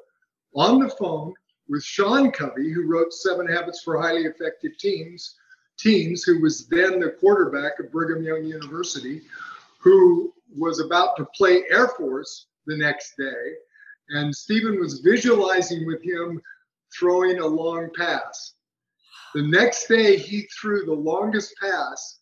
[0.56, 1.34] on the phone
[1.69, 5.36] with Sean Covey, who wrote Seven Habits for Highly Effective Teens,
[5.78, 9.21] teens who was then the quarterback of Brigham Young University,
[9.80, 13.54] who was about to play Air Force the next day.
[14.10, 16.41] And Stephen was visualizing with him
[16.97, 18.54] throwing a long pass.
[19.34, 22.19] The next day, he threw the longest pass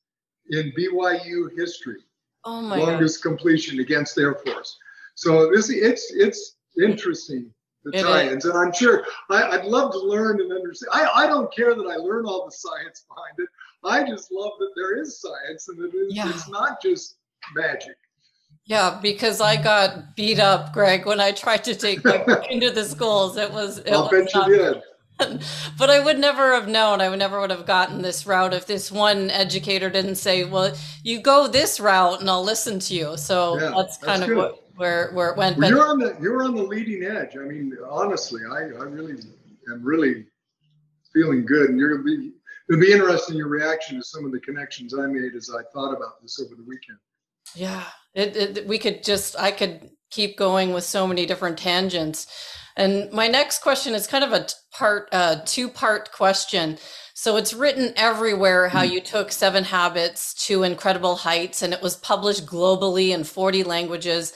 [0.52, 2.00] in BYU history.
[2.46, 3.30] Oh my longest God.
[3.30, 4.78] completion against Air Force.
[5.16, 7.52] So this it's it's interesting
[7.84, 10.92] the tie-ins, and I'm sure I, would love to learn and understand.
[10.94, 13.50] I, I don't care that I learn all the science behind it.
[13.84, 16.30] I just love that there is science and that it's, yeah.
[16.30, 17.16] it's not just
[17.56, 17.96] magic.
[18.66, 22.86] Yeah, because I got beat up, Greg, when I tried to take my into the
[22.86, 23.38] schools.
[23.38, 23.80] It was.
[23.80, 24.82] It I'll was bet you did.
[25.78, 27.02] but I would never have known.
[27.02, 30.76] I would never would have gotten this route if this one educator didn't say, "Well,
[31.04, 34.38] you go this route, and I'll listen to you." So yeah, that's kind that's of
[34.38, 35.58] what, where where it went.
[35.58, 37.38] Well, you're on the you're on the leading edge.
[37.38, 39.14] I mean, honestly, I I really
[39.72, 40.26] am really
[41.14, 42.32] feeling good, and you're gonna be
[42.68, 45.96] it'll be interesting your reaction to some of the connections I made as I thought
[45.96, 46.98] about this over the weekend.
[47.56, 47.84] Yeah,
[48.16, 52.28] it, it we could just I could keep going with so many different tangents.
[52.76, 56.78] And my next question is kind of a part, uh, two part question.
[57.14, 58.94] So it's written everywhere how hmm.
[58.94, 64.34] you took Seven Habits to incredible heights, and it was published globally in 40 languages.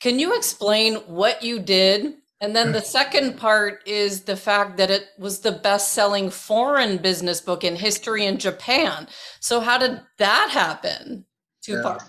[0.00, 2.14] Can you explain what you did?
[2.40, 6.98] And then the second part is the fact that it was the best selling foreign
[6.98, 9.08] business book in history in Japan.
[9.40, 11.24] So, how did that happen?
[11.62, 11.82] Two yeah.
[11.82, 12.04] parts.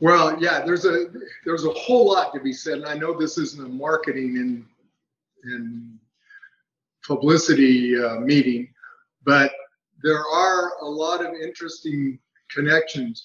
[0.00, 1.06] Well, yeah, there's a
[1.44, 4.64] there's a whole lot to be said, and I know this isn't a marketing and
[5.54, 5.98] and
[7.04, 8.72] publicity uh, meeting,
[9.24, 9.52] but
[10.02, 12.18] there are a lot of interesting
[12.50, 13.24] connections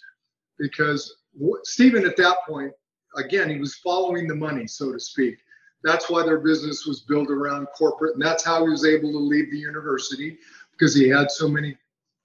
[0.60, 1.16] because
[1.64, 2.72] Stephen at that point,
[3.16, 5.38] again, he was following the money, so to speak.
[5.84, 9.20] That's why their business was built around corporate, and that's how he was able to
[9.20, 10.38] leave the university
[10.72, 11.78] because he had so many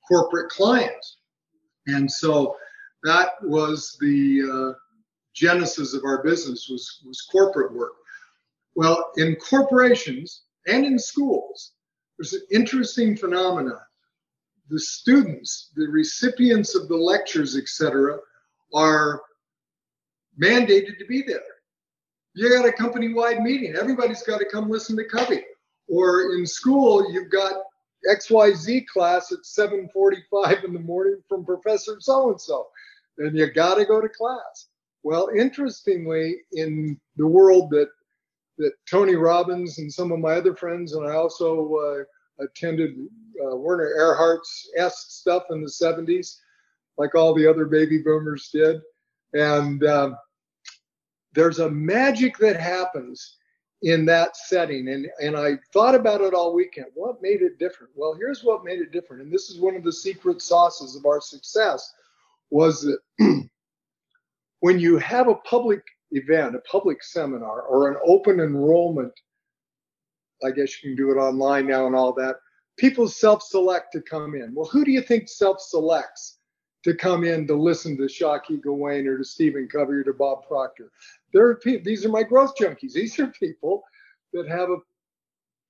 [0.08, 1.18] corporate clients.
[1.86, 2.56] And so
[3.04, 4.78] that was the uh,
[5.34, 7.92] genesis of our business was was corporate work.
[8.74, 11.72] Well, in corporations and in schools,
[12.18, 13.80] there's an interesting phenomenon.
[14.68, 18.18] The students, the recipients of the lectures, etc.,
[18.74, 19.22] are
[20.40, 21.40] mandated to be there.
[22.34, 23.74] You got a company-wide meeting.
[23.76, 25.42] Everybody's got to come listen to Covey.
[25.88, 27.54] Or in school, you've got
[28.08, 32.68] XYZ class at 7:45 in the morning from Professor so and so
[33.20, 34.68] and you got to go to class.
[35.02, 37.88] Well, interestingly, in the world that
[38.58, 42.90] that Tony Robbins and some of my other friends, and I also uh, attended
[43.42, 46.36] uh, Werner Erhard's S stuff in the 70s,
[46.98, 48.82] like all the other baby boomers did.
[49.32, 50.16] And um,
[51.32, 53.36] there's a magic that happens
[53.82, 54.88] in that setting.
[54.88, 56.88] And, and I thought about it all weekend.
[56.94, 57.92] What made it different?
[57.94, 59.22] Well, here's what made it different.
[59.22, 61.92] And this is one of the secret sauces of our success
[62.50, 62.98] was that
[64.60, 69.12] when you have a public event, a public seminar, or an open enrollment,
[70.44, 72.36] I guess you can do it online now and all that,
[72.76, 74.52] people self select to come in.
[74.54, 76.38] Well, who do you think self selects
[76.84, 80.46] to come in to listen to Shakti Gawain or to Stephen Covey or to Bob
[80.46, 80.90] Proctor?
[81.32, 82.92] There are these are my growth junkies.
[82.92, 83.82] These are people
[84.32, 84.76] that have a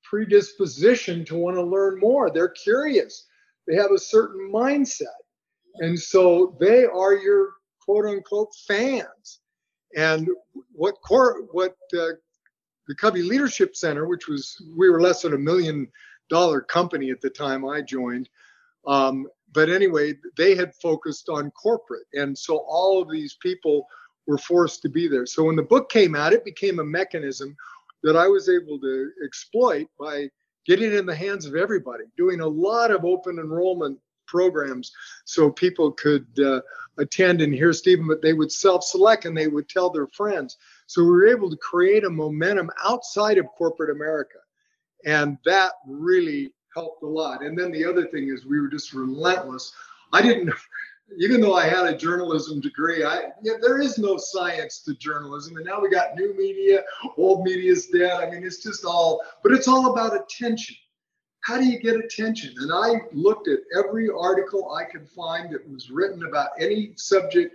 [0.05, 2.31] predisposition to want to learn more.
[2.31, 3.27] They're curious.
[3.67, 5.07] They have a certain mindset.
[5.77, 7.51] And so they are your
[7.85, 9.41] quote unquote fans.
[9.97, 10.29] And
[10.73, 12.15] what core, what uh,
[12.89, 15.89] the Covey Leadership Center, which was we were less than a million
[16.29, 18.29] dollar company at the time I joined.
[18.87, 23.87] Um, but anyway, they had focused on corporate, and so all of these people
[24.27, 25.27] were forced to be there.
[25.27, 27.57] So when the book came out, it became a mechanism
[28.03, 30.29] that I was able to exploit by
[30.67, 34.93] getting in the hands of everybody, doing a lot of open enrollment programs
[35.25, 36.61] so people could uh,
[36.99, 40.57] attend and hear Stephen, but they would self select and they would tell their friends.
[40.87, 44.39] So we were able to create a momentum outside of corporate America.
[45.05, 47.43] And that really helped a lot.
[47.43, 49.73] And then the other thing is we were just relentless.
[50.13, 50.53] I didn't,
[51.19, 55.57] even though I had a journalism degree, I yeah, there is no science to journalism.
[55.57, 56.83] And now we got new media,
[57.17, 58.13] old media is dead.
[58.13, 60.77] I mean, it's just all, but it's all about attention
[61.43, 62.55] how do you get attention?
[62.59, 67.55] And I looked at every article I could find that was written about any subject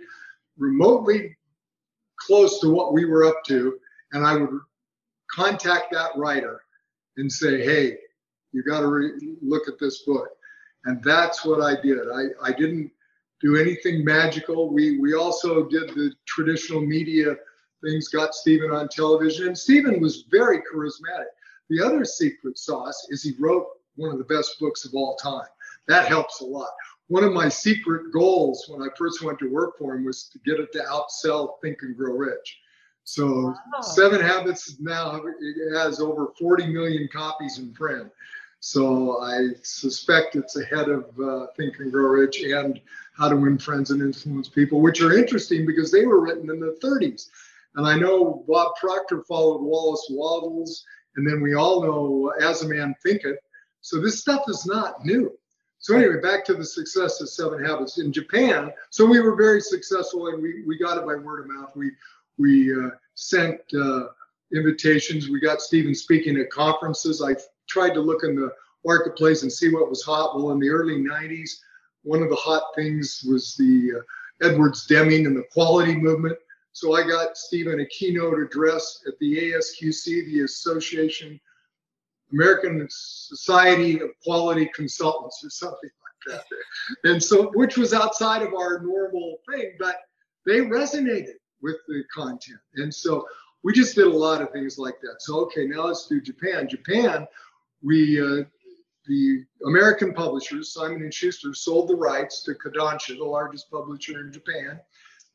[0.58, 1.36] remotely
[2.18, 3.78] close to what we were up to,
[4.12, 4.60] and I would
[5.30, 6.62] contact that writer
[7.16, 7.98] and say, hey,
[8.56, 10.30] you got to re- look at this book.
[10.86, 11.98] And that's what I did.
[12.10, 12.90] I, I didn't
[13.42, 14.72] do anything magical.
[14.72, 17.36] We, we also did the traditional media
[17.84, 21.26] things, got Stephen on television, and Stephen was very charismatic.
[21.68, 23.66] The other secret sauce is he wrote
[23.96, 25.48] one of the best books of all time.
[25.88, 26.70] That helps a lot.
[27.08, 30.38] One of my secret goals when I first went to work for him was to
[30.46, 32.58] get it to outsell Think and Grow Rich.
[33.06, 33.80] So wow.
[33.82, 35.22] Seven Habits now
[35.74, 38.10] has over 40 million copies in print.
[38.66, 42.80] So I suspect it's ahead of uh, Think and Grow Rich and
[43.16, 46.58] How to Win Friends and Influence People, which are interesting because they were written in
[46.58, 47.28] the 30s.
[47.76, 52.68] And I know Bob Proctor followed Wallace Wattles, and then we all know As a
[52.68, 53.38] Man Thinketh,
[53.82, 55.30] so this stuff is not new.
[55.78, 58.72] So anyway, back to the success of Seven Habits in Japan.
[58.90, 61.70] So we were very successful, and we, we got it by word of mouth.
[61.76, 61.92] We
[62.36, 64.06] we uh, sent uh,
[64.52, 65.30] invitations.
[65.30, 67.22] We got Stephen speaking at conferences.
[67.22, 67.36] I
[67.68, 68.52] tried to look in the
[68.84, 70.36] marketplace and see what was hot.
[70.36, 71.50] Well, in the early 90s,
[72.02, 76.38] one of the hot things was the uh, Edwards Deming and the quality movement.
[76.72, 81.40] So I got Stephen a keynote address at the ASQC, the Association
[82.32, 85.90] American Society of Quality Consultants, or something
[86.28, 87.10] like that.
[87.10, 89.96] And so, which was outside of our normal thing, but
[90.44, 92.58] they resonated with the content.
[92.74, 93.26] And so
[93.62, 95.16] we just did a lot of things like that.
[95.20, 96.68] So, okay, now let's do Japan.
[96.68, 97.26] Japan,
[97.86, 98.42] we, uh,
[99.06, 104.32] the American publishers, Simon and Schuster, sold the rights to Kodansha, the largest publisher in
[104.32, 104.80] Japan.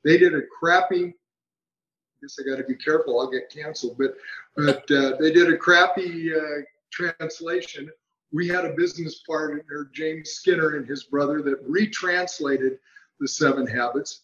[0.04, 4.16] They did a crappy, I guess I got to be careful, I'll get canceled, but
[4.58, 7.90] but uh, they did a crappy uh, translation.
[8.34, 12.80] We had a business partner, James Skinner and his brother, that retranslated
[13.22, 14.24] the Seven Habits,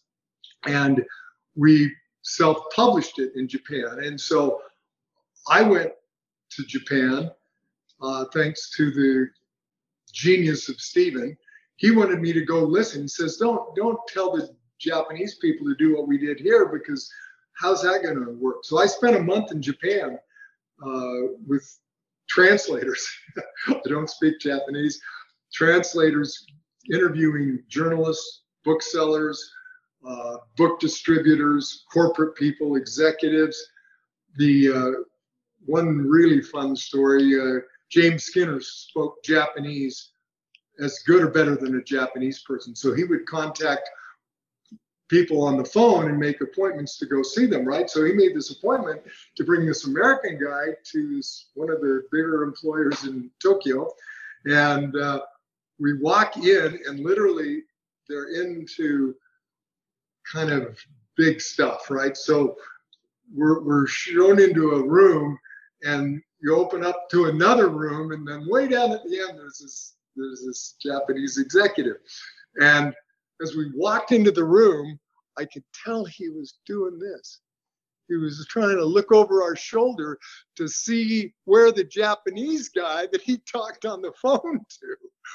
[0.66, 1.04] and
[1.56, 4.00] we self-published it in Japan.
[4.02, 4.60] And so
[5.48, 5.92] I went
[6.50, 7.30] to Japan
[8.00, 9.28] uh, thanks to the
[10.12, 11.36] genius of Stephen.
[11.76, 13.02] He wanted me to go listen.
[13.02, 17.10] He says, "Don't don't tell the Japanese people to do what we did here because
[17.54, 20.18] how's that going to work?" So I spent a month in Japan
[20.84, 21.78] uh, with
[22.28, 23.08] translators.
[23.68, 25.00] I don't speak Japanese.
[25.52, 26.46] Translators
[26.92, 29.50] interviewing journalists, booksellers,
[30.06, 33.62] uh, book distributors, corporate people, executives.
[34.36, 34.90] The uh,
[35.66, 37.60] one really fun story uh,
[37.90, 40.10] James Skinner spoke Japanese
[40.80, 42.74] as good or better than a Japanese person.
[42.74, 43.88] So he would contact
[45.08, 47.88] people on the phone and make appointments to go see them, right?
[47.88, 49.00] So he made this appointment
[49.36, 51.22] to bring this American guy to
[51.54, 53.90] one of the bigger employers in Tokyo.
[54.44, 55.22] And uh,
[55.80, 57.62] we walk in, and literally
[58.08, 59.14] they're into
[60.30, 60.78] kind of
[61.16, 62.16] big stuff, right?
[62.16, 62.56] So
[63.34, 65.38] we're, we're shown into a room,
[65.82, 69.58] and you open up to another room, and then way down at the end, there's
[69.58, 71.96] this there's this Japanese executive,
[72.60, 72.94] and
[73.42, 74.98] as we walked into the room,
[75.38, 77.40] I could tell he was doing this.
[78.08, 80.18] He was trying to look over our shoulder
[80.56, 84.60] to see where the Japanese guy that he talked on the phone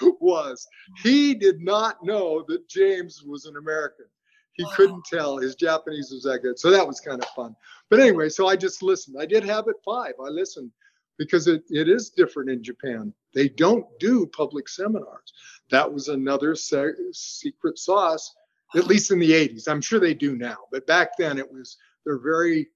[0.02, 0.68] to was.
[1.02, 4.06] He did not know that James was an American.
[4.54, 5.38] He couldn't tell.
[5.38, 6.60] His Japanese was that good.
[6.60, 7.56] So that was kind of fun.
[7.90, 9.18] But anyway, so I just listened.
[9.20, 10.14] I did Habit five.
[10.24, 10.72] I listened
[11.18, 13.14] because it, it is different in Japan.
[13.34, 15.34] They don't do public seminars.
[15.72, 18.34] That was another se- secret sauce,
[18.76, 19.68] at least in the 80s.
[19.68, 22.68] I'm sure they do now, but back then it was, they're very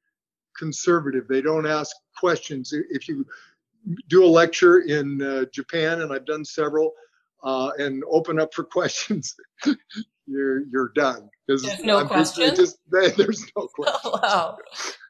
[0.57, 1.27] conservative.
[1.27, 2.73] They don't ask questions.
[2.73, 3.25] If you
[4.09, 6.93] do a lecture in uh, Japan, and I've done several,
[7.43, 9.35] uh, and open up for questions,
[10.25, 11.29] you're you're done.
[11.47, 12.57] There's no I'm questions.
[12.57, 14.01] Just, there's no questions.
[14.05, 14.57] Oh, wow.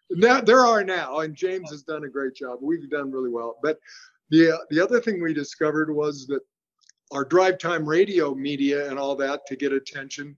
[0.10, 2.60] Now, there are now, and James has done a great job.
[2.62, 3.58] We've done really well.
[3.62, 3.80] But
[4.30, 6.42] the the other thing we discovered was that
[7.12, 10.38] our drive time radio media and all that to get attention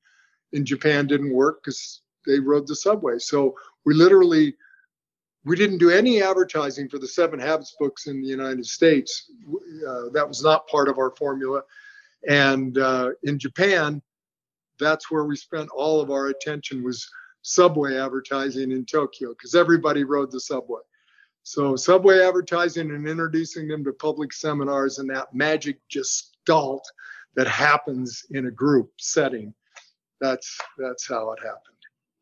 [0.54, 3.20] in Japan didn't work because they rode the subway.
[3.20, 3.56] So
[3.86, 4.56] we literally
[5.46, 9.32] we didn't do any advertising for the Seven Habits books in the United States.
[9.88, 11.62] Uh, that was not part of our formula.
[12.28, 14.02] And uh, in Japan,
[14.80, 17.10] that's where we spent all of our attention was
[17.50, 20.82] subway advertising in Tokyo because everybody rode the subway.
[21.44, 26.86] So subway advertising and introducing them to public seminars and that magic gestalt
[27.36, 29.54] that happens in a group setting.
[30.22, 31.64] That's that's how it happened.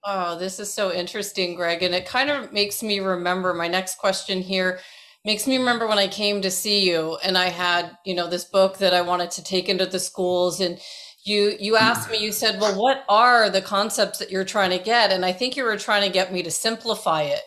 [0.05, 1.83] Oh, this is so interesting, Greg.
[1.83, 4.79] And it kind of makes me remember my next question here
[5.25, 8.45] makes me remember when I came to see you and I had, you know, this
[8.45, 10.79] book that I wanted to take into the schools and
[11.27, 14.83] you you asked me you said well what are the concepts that you're trying to
[14.83, 15.11] get?
[15.11, 17.41] And i think you were trying to get me to simplify it.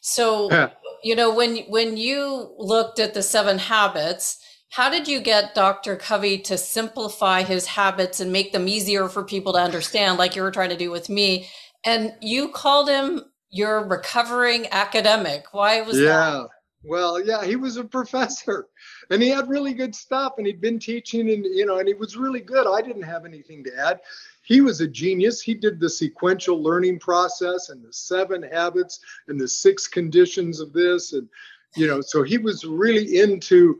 [0.00, 0.70] So yeah.
[1.02, 4.38] you know when when you looked at the seven habits
[4.70, 9.22] how did you get dr covey to simplify his habits and make them easier for
[9.22, 11.48] people to understand like you were trying to do with me?
[11.84, 15.44] And you called him your recovering academic.
[15.52, 16.06] Why was yeah.
[16.06, 16.48] that
[16.84, 18.66] well, yeah, he was a professor
[19.12, 21.94] and he had really good stuff and he'd been teaching and you know and he
[21.94, 22.66] was really good.
[22.66, 24.00] I didn't have anything to add.
[24.42, 25.40] He was a genius.
[25.40, 30.72] He did the sequential learning process and the seven habits and the six conditions of
[30.72, 31.28] this and
[31.76, 33.78] you know, so he was really into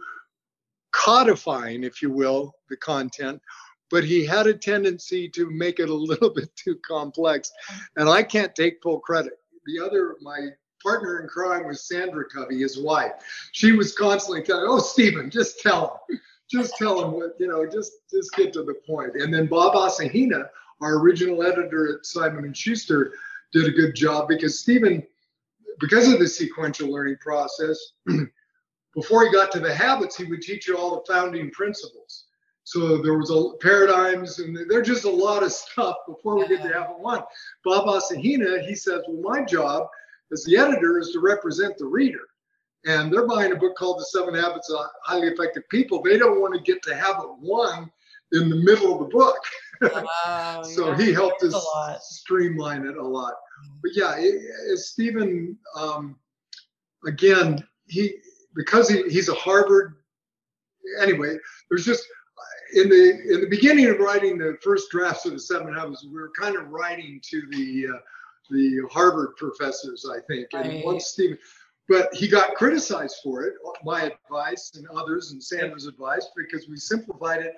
[0.92, 3.40] codifying, if you will, the content
[3.92, 7.52] but he had a tendency to make it a little bit too complex.
[7.96, 9.34] And I can't take full credit.
[9.66, 10.48] The other, my
[10.82, 13.12] partner in crime was Sandra Covey, his wife.
[13.52, 16.20] She was constantly telling, "Oh, Stephen, just tell him,
[16.50, 19.74] just tell him what you know, just just get to the point." And then Bob
[19.74, 20.48] Asahina,
[20.80, 23.12] our original editor at Simon and Schuster,
[23.52, 25.06] did a good job because Stephen,
[25.80, 27.78] because of the sequential learning process.
[28.94, 32.26] before he got to the habits, he would teach you all the founding principles.
[32.64, 36.62] So there was a paradigms, and there's just a lot of stuff before we get
[36.62, 37.22] to habit one.
[37.64, 39.88] Bob Asahina, he says, well, my job
[40.32, 42.20] as the editor is to represent the reader.
[42.84, 46.02] And they're buying a book called The Seven Habits of Highly Effective People.
[46.02, 47.90] They don't want to get to habit one
[48.32, 49.38] in the middle of the book.
[49.82, 51.56] Wow, so yeah, he helped us
[52.02, 53.34] streamline it a lot.
[53.82, 56.14] But yeah, it, Stephen, um,
[57.04, 58.14] again, he
[58.54, 59.96] because he, he's a Harvard.
[61.00, 61.36] Anyway,
[61.68, 62.06] there's just
[62.74, 66.12] in the in the beginning of writing the first drafts of the Seven Habits, we
[66.12, 67.98] were kind of writing to the uh,
[68.52, 70.84] the Harvard professors, I think, and right.
[70.84, 71.38] once Stephen.
[71.88, 76.76] But he got criticized for it, my advice and others, and Sandra's advice, because we
[76.76, 77.54] simplified it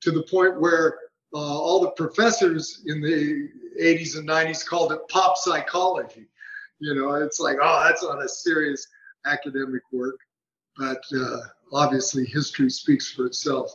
[0.00, 0.98] to the point where
[1.34, 3.48] uh, all the professors in the
[3.80, 6.26] 80s and 90s called it pop psychology.
[6.80, 8.86] You know, it's like, oh, that's not a serious
[9.24, 10.18] academic work,
[10.76, 11.38] but uh,
[11.72, 13.74] obviously history speaks for itself.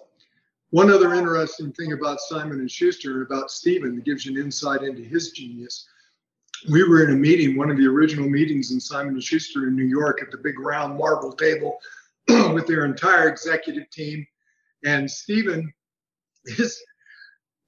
[0.72, 4.43] One other interesting thing about Simon and Schuster and about Stephen that gives you an
[4.43, 5.88] insight into his genius.
[6.70, 9.76] We were in a meeting, one of the original meetings in Simon and Schuster in
[9.76, 11.80] New York at the big round marble table
[12.28, 14.26] with their entire executive team.
[14.86, 15.72] And Stephen,
[16.45, 16.82] his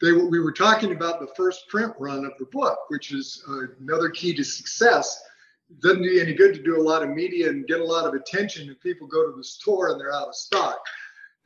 [0.02, 3.74] they we were talking about the first print run of the book, which is uh,
[3.82, 5.22] another key to success.
[5.70, 7.86] It doesn't do you any good to do a lot of media and get a
[7.86, 10.80] lot of attention if people go to the store and they're out of stock.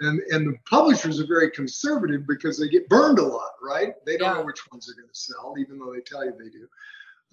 [0.02, 3.94] And and the publishers are very conservative because they get burned a lot, right?
[4.06, 4.40] They don't yeah.
[4.40, 6.68] know which ones are going to sell, even though they tell you they do.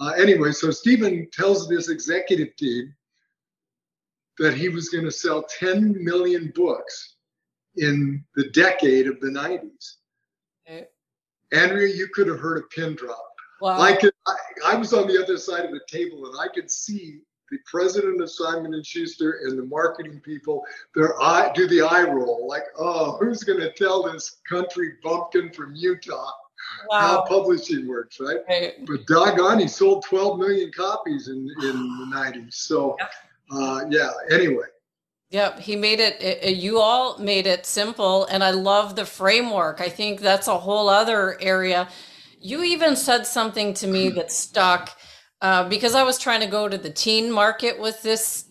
[0.00, 2.94] Uh, anyway, so Stephen tells this executive team
[4.38, 7.16] that he was going to sell 10 million books
[7.76, 9.96] in the decade of the 90s.
[10.66, 10.86] Okay.
[11.52, 13.26] Andrea, you could have heard a pin drop.
[13.60, 13.78] Wow.
[13.78, 14.12] I could.
[14.26, 14.34] I,
[14.72, 17.20] I, was on the other side of the table, and I could see
[17.50, 22.04] the president of Simon and Schuster and the marketing people their eye do the eye
[22.04, 26.32] roll, like, "Oh, who's going to tell this country bumpkin from Utah
[26.88, 27.00] wow.
[27.00, 28.38] how publishing works, right?
[28.48, 28.74] right?
[28.86, 32.54] But doggone, he sold 12 million copies in in the 90s.
[32.54, 32.96] So,
[33.52, 34.10] uh, yeah.
[34.30, 34.64] Anyway.
[35.30, 39.80] Yep, he made it, it, You all made it simple, and I love the framework.
[39.80, 41.88] I think that's a whole other area.
[42.40, 44.96] You even said something to me that stuck
[45.40, 48.44] uh, because I was trying to go to the teen market with this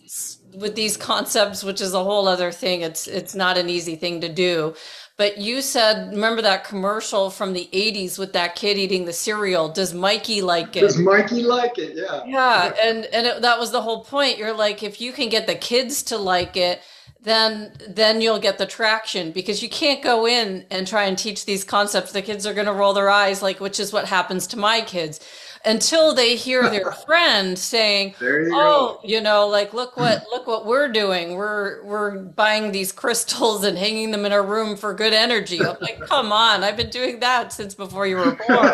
[0.54, 2.80] with these concepts, which is a whole other thing.
[2.80, 4.74] It's it's not an easy thing to do.
[5.20, 9.68] But you said, remember that commercial from the 80s with that kid eating the cereal?
[9.68, 10.80] Does Mikey like it?
[10.80, 11.94] Does Mikey like it?
[11.94, 12.24] Yeah.
[12.24, 12.72] Yeah.
[12.82, 14.38] And, and it, that was the whole point.
[14.38, 16.80] You're like, if you can get the kids to like it,
[17.22, 21.44] then then you'll get the traction because you can't go in and try and teach
[21.44, 24.46] these concepts the kids are going to roll their eyes like which is what happens
[24.46, 25.20] to my kids
[25.64, 29.08] until they hear their friend saying, you "Oh, go.
[29.08, 31.34] you know, like look what look what we're doing.
[31.34, 35.76] We're we're buying these crystals and hanging them in our room for good energy." I'm
[35.80, 38.72] like, "Come on, I've been doing that since before you were born."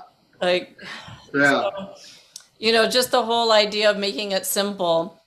[0.40, 0.76] like,
[1.34, 1.70] yeah.
[1.70, 1.94] So,
[2.58, 5.18] you know, just the whole idea of making it simple.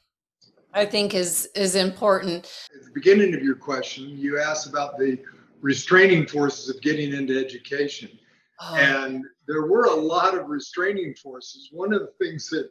[0.73, 2.67] I think is is important.
[2.75, 5.17] At the beginning of your question, you asked about the
[5.61, 8.09] restraining forces of getting into education.
[8.59, 8.75] Oh.
[8.75, 11.69] And there were a lot of restraining forces.
[11.71, 12.69] One of the things that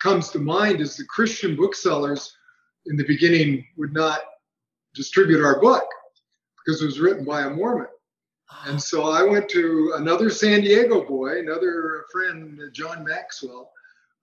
[0.00, 2.36] comes to mind is the Christian booksellers
[2.86, 4.20] in the beginning would not
[4.94, 5.84] distribute our book
[6.56, 7.86] because it was written by a Mormon.
[8.66, 13.70] And so I went to another San Diego boy, another friend, John Maxwell,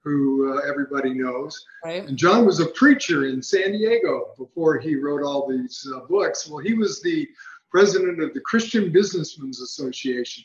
[0.04, 1.64] who uh, everybody knows.
[1.84, 2.08] Right.
[2.08, 6.48] And John was a preacher in San Diego before he wrote all these uh, books.
[6.48, 7.28] Well, he was the
[7.70, 10.44] president of the Christian Businessmen's Association.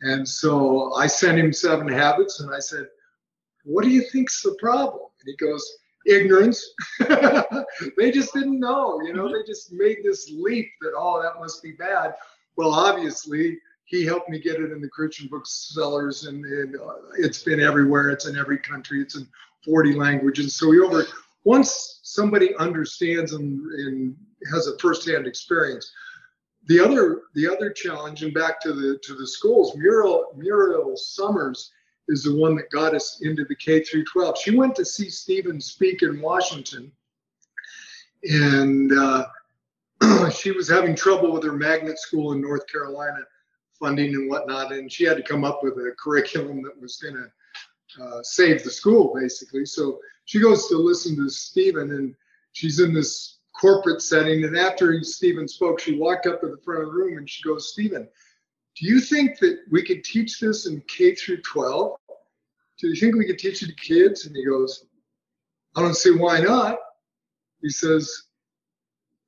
[0.00, 2.86] And so I sent him seven habits and I said,
[3.64, 5.02] What do you think's the problem?
[5.20, 5.66] And he goes,
[6.06, 6.74] Ignorance.
[7.96, 11.62] they just didn't know, you know, they just made this leap that, oh, that must
[11.62, 12.14] be bad.
[12.56, 17.42] Well, obviously, he helped me get it in the Christian booksellers, and, and uh, it's
[17.42, 18.10] been everywhere.
[18.10, 19.00] It's in every country.
[19.00, 19.26] It's in
[19.64, 20.56] 40 languages.
[20.56, 21.04] So we over
[21.44, 24.16] once somebody understands and, and
[24.52, 25.90] has a firsthand experience,
[26.68, 31.72] the other the other challenge, and back to the to the schools, Muriel Muriel Summers
[32.08, 34.38] is the one that got us into the K through 12.
[34.38, 36.92] She went to see Stephen speak in Washington,
[38.22, 39.26] and uh,
[40.30, 43.18] she was having trouble with her magnet school in North Carolina
[43.78, 47.14] funding and whatnot, and she had to come up with a curriculum that was going
[47.14, 49.64] to uh, save the school basically.
[49.64, 52.14] So she goes to listen to Stephen, and
[52.52, 54.44] she's in this corporate setting.
[54.44, 57.42] And after Stephen spoke, she walked up to the front of the room and she
[57.42, 58.08] goes, Stephen,
[58.76, 61.96] do you think that we could teach this in K through 12?
[62.78, 64.26] Do you think we could teach it to kids?
[64.26, 64.86] And he goes,
[65.76, 66.78] I don't see why not.
[67.60, 68.24] He says,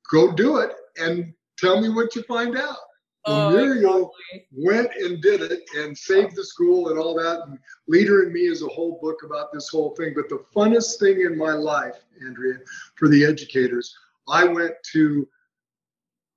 [0.09, 2.77] go do it and tell me what you find out.
[3.25, 4.65] Oh, Muriel exactly.
[4.65, 7.41] went and did it and saved the school and all that.
[7.45, 10.13] And Leader in Me is a whole book about this whole thing.
[10.15, 12.57] But the funnest thing in my life, Andrea,
[12.95, 13.95] for the educators,
[14.29, 15.27] I went to,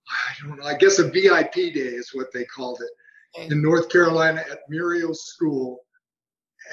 [0.09, 3.89] I don't know, I guess a VIP day is what they called it in North
[3.89, 5.81] Carolina at Muriel's school.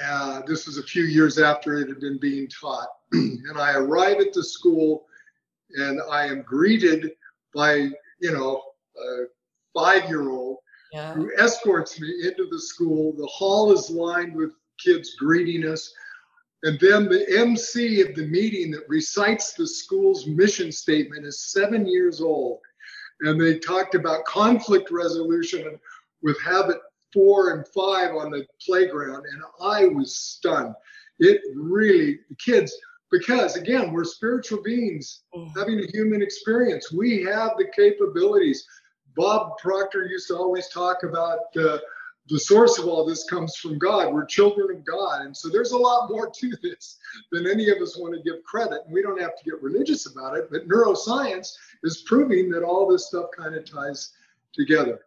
[0.02, 2.88] Uh, this was a few years after it had been being taught.
[3.12, 5.06] and I arrive at the school
[5.74, 7.12] and I am greeted
[7.54, 7.90] by,
[8.20, 8.62] you know,
[8.96, 9.24] a
[9.74, 10.58] five year old
[10.92, 11.14] yeah.
[11.14, 13.14] who escorts me into the school.
[13.16, 15.92] The hall is lined with kids greeting us.
[16.64, 21.86] And then the MC of the meeting that recites the school's mission statement is seven
[21.86, 22.60] years old.
[23.22, 25.78] And they talked about conflict resolution
[26.22, 26.78] with habit
[27.12, 29.24] four and five on the playground.
[29.32, 30.74] And I was stunned.
[31.18, 32.74] It really, the kids,
[33.10, 35.50] because again, we're spiritual beings mm.
[35.56, 36.92] having a human experience.
[36.92, 38.64] We have the capabilities.
[39.14, 41.78] Bob Proctor used to always talk about uh,
[42.28, 44.12] the source of all this comes from God.
[44.12, 45.22] We're children of God.
[45.22, 46.98] And so there's a lot more to this
[47.32, 48.82] than any of us want to give credit.
[48.84, 51.52] And we don't have to get religious about it, but neuroscience
[51.82, 54.12] is proving that all this stuff kind of ties
[54.54, 55.00] together.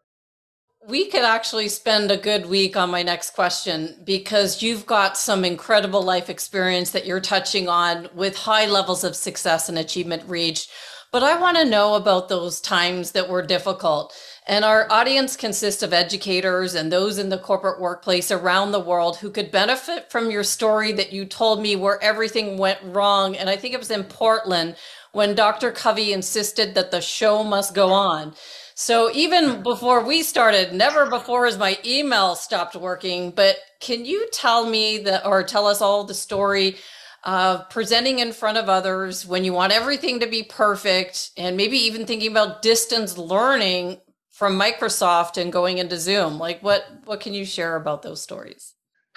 [0.88, 5.44] We could actually spend a good week on my next question because you've got some
[5.44, 10.70] incredible life experience that you're touching on with high levels of success and achievement reached.
[11.12, 14.14] But I want to know about those times that were difficult.
[14.48, 19.18] And our audience consists of educators and those in the corporate workplace around the world
[19.18, 23.36] who could benefit from your story that you told me where everything went wrong.
[23.36, 24.76] And I think it was in Portland
[25.14, 25.72] when Dr.
[25.72, 28.36] Covey insisted that the show must go on.
[28.76, 33.32] So even before we started, never before has my email stopped working.
[33.32, 36.76] But can you tell me that, or tell us all the story
[37.24, 41.78] of presenting in front of others when you want everything to be perfect and maybe
[41.78, 43.98] even thinking about distance learning
[44.36, 46.38] from Microsoft and going into Zoom?
[46.38, 48.74] Like what, what can you share about those stories?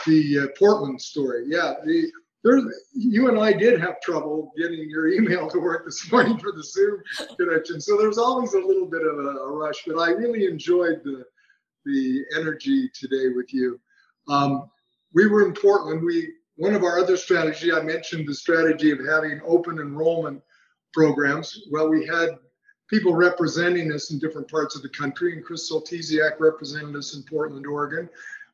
[0.07, 1.43] The uh, Portland story.
[1.49, 1.75] Yeah.
[1.85, 2.09] The,
[2.45, 2.61] there,
[2.95, 6.63] you and I did have trouble getting your email to work this morning for the
[6.63, 7.03] Zoom
[7.37, 7.81] connection.
[7.81, 11.25] So there's always a little bit of a, a, rush, but I really enjoyed the
[11.85, 13.81] the energy today with you.
[14.29, 14.71] Um,
[15.15, 16.05] we were in Portland.
[16.05, 20.41] We one of our other strategy I mentioned the strategy of having open enrollment
[20.93, 21.61] programs.
[21.73, 22.31] Well, we had
[22.89, 27.23] people representing us in different parts of the country, and Chris Soltesiak represented us in
[27.23, 28.09] Portland, Oregon,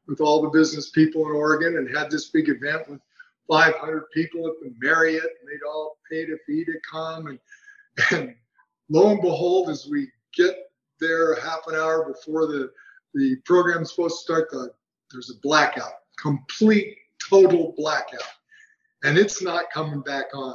[0.06, 3.00] with all the business people in Oregon, and had this big event with
[3.48, 7.28] 500 people at the Marriott, and they'd all paid a fee to come.
[7.28, 7.38] And,
[8.10, 8.34] and
[8.88, 10.70] lo and behold, as we get
[11.00, 12.70] there half an hour before the,
[13.14, 14.70] the program's supposed to start, the,
[15.10, 16.96] there's a blackout, complete,
[17.28, 18.22] total blackout.
[19.04, 20.54] And it's not coming back on.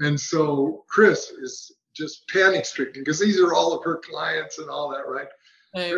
[0.00, 4.68] And so Chris is just panic stricken because these are all of her clients and
[4.68, 5.28] all that, right?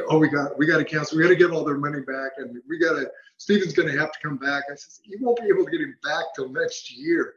[0.08, 1.18] Oh, we got we got to cancel.
[1.18, 3.10] We got to give all their money back, and we got to.
[3.36, 4.64] Stephen's going to have to come back.
[4.70, 7.34] I said, you won't be able to get him back till next year.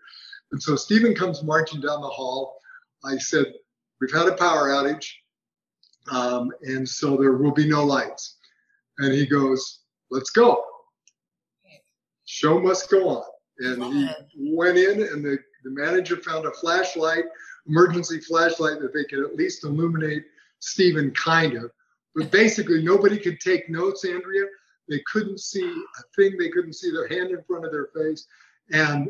[0.52, 2.58] And so Stephen comes marching down the hall.
[3.06, 3.46] I said,
[4.00, 5.06] we've had a power outage,
[6.12, 8.38] um, and so there will be no lights.
[8.98, 10.64] And he goes, let's go.
[12.26, 13.24] Show must go on.
[13.60, 13.84] And
[14.32, 17.26] he went in, and the, the manager found a flashlight,
[17.68, 20.24] emergency flashlight that they could at least illuminate
[20.60, 21.72] Stephen kind of
[22.16, 24.46] but basically, nobody could take notes, Andrea.
[24.90, 26.38] They couldn't see a thing.
[26.38, 28.28] They couldn't see their hand in front of their face.
[28.72, 29.10] And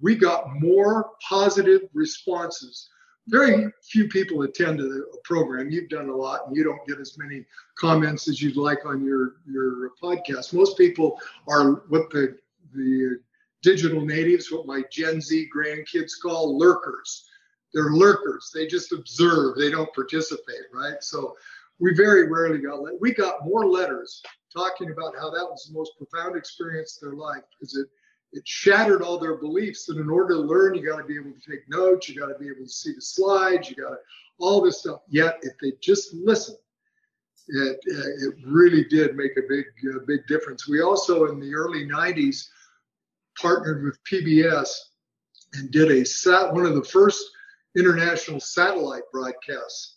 [0.00, 2.88] we got more positive responses.
[3.26, 5.70] Very few people attend a program.
[5.70, 7.44] You've done a lot, and you don't get as many
[7.78, 10.54] comments as you'd like on your your podcast.
[10.54, 12.38] Most people are what the
[12.74, 13.18] the
[13.62, 17.27] digital natives, what my Gen Z grandkids call lurkers.
[17.74, 18.50] They're lurkers.
[18.54, 19.56] They just observe.
[19.56, 21.02] They don't participate, right?
[21.02, 21.34] So
[21.78, 24.22] we very rarely got we got more letters
[24.54, 27.86] talking about how that was the most profound experience of their life because it
[28.32, 31.32] it shattered all their beliefs that in order to learn you got to be able
[31.32, 33.96] to take notes you got to be able to see the slides you got to
[34.38, 36.56] all this stuff yet if they just listen
[37.48, 39.64] it it really did make a big
[40.06, 42.48] big difference we also in the early 90s
[43.40, 44.68] partnered with pbs
[45.54, 47.24] and did a sat one of the first
[47.76, 49.96] international satellite broadcasts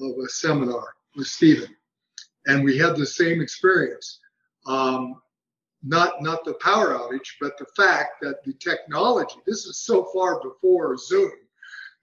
[0.00, 1.74] of a seminar with Stephen,
[2.46, 4.20] and we had the same experience.
[4.66, 5.20] Um,
[5.82, 9.36] not not the power outage, but the fact that the technology.
[9.46, 11.30] This is so far before Zoom.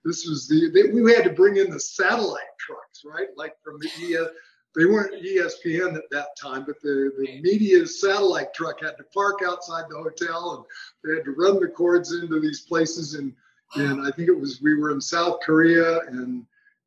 [0.06, 3.28] This was the they, we had to bring in the satellite trucks, right?
[3.36, 4.30] Like from the ES,
[4.76, 9.42] they weren't ESPN at that time, but the, the media satellite truck had to park
[9.46, 10.66] outside the hotel and
[11.04, 13.34] they had to run the cords into these places and
[13.76, 16.46] and I think it was we were in South Korea and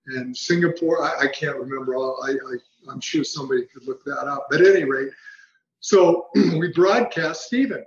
[0.09, 1.03] and Singapore.
[1.03, 1.97] I, I can't remember.
[1.97, 4.47] I, I I'm sure somebody could look that up.
[4.51, 5.11] But at any rate,
[5.81, 7.85] so we broadcast Stephen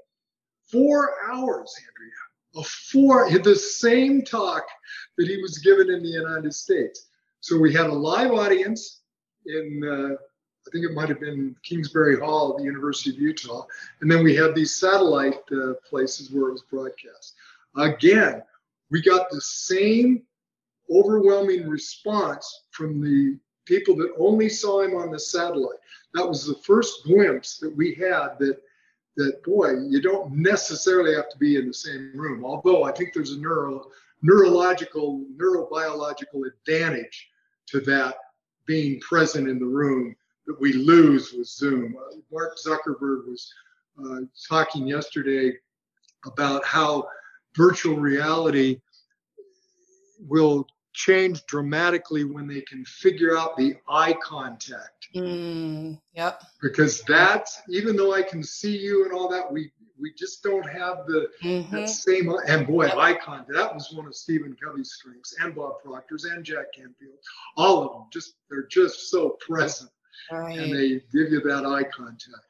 [0.67, 2.11] four hours, Andrea,
[2.55, 4.63] a four the same talk
[5.17, 7.07] that he was given in the United States.
[7.41, 9.01] So we had a live audience
[9.45, 9.83] in.
[9.83, 10.15] Uh,
[10.67, 13.65] I think it might have been Kingsbury Hall the University of Utah.
[14.01, 17.33] And then we had these satellite uh, places where it was broadcast.
[17.75, 18.43] Again,
[18.91, 20.23] we got the same
[20.91, 25.77] overwhelming response from the people that only saw him on the satellite.
[26.15, 28.57] That was the first glimpse that we had that
[29.17, 32.45] that boy, you don't necessarily have to be in the same room.
[32.45, 33.87] Although I think there's a neuro
[34.21, 37.29] neurological neurobiological advantage
[37.67, 38.15] to that
[38.65, 40.15] being present in the room
[40.47, 41.95] that we lose with Zoom.
[41.97, 43.53] Uh, Mark Zuckerberg was
[44.03, 45.53] uh, talking yesterday
[46.25, 47.07] about how
[47.59, 48.79] virtual reality
[50.17, 55.07] will change dramatically when they can figure out the eye contact.
[55.13, 56.41] Mm, yep.
[56.61, 60.67] Because that's even though I can see you and all that, we we just don't
[60.69, 61.75] have the mm-hmm.
[61.75, 62.95] that same and boy yep.
[62.95, 63.53] eye contact.
[63.53, 67.19] That was one of Stephen Covey's strengths, and Bob Proctor's, and Jack Canfield.
[67.57, 69.91] All of them just they're just so present,
[70.31, 70.57] right.
[70.57, 72.49] and they give you that eye contact.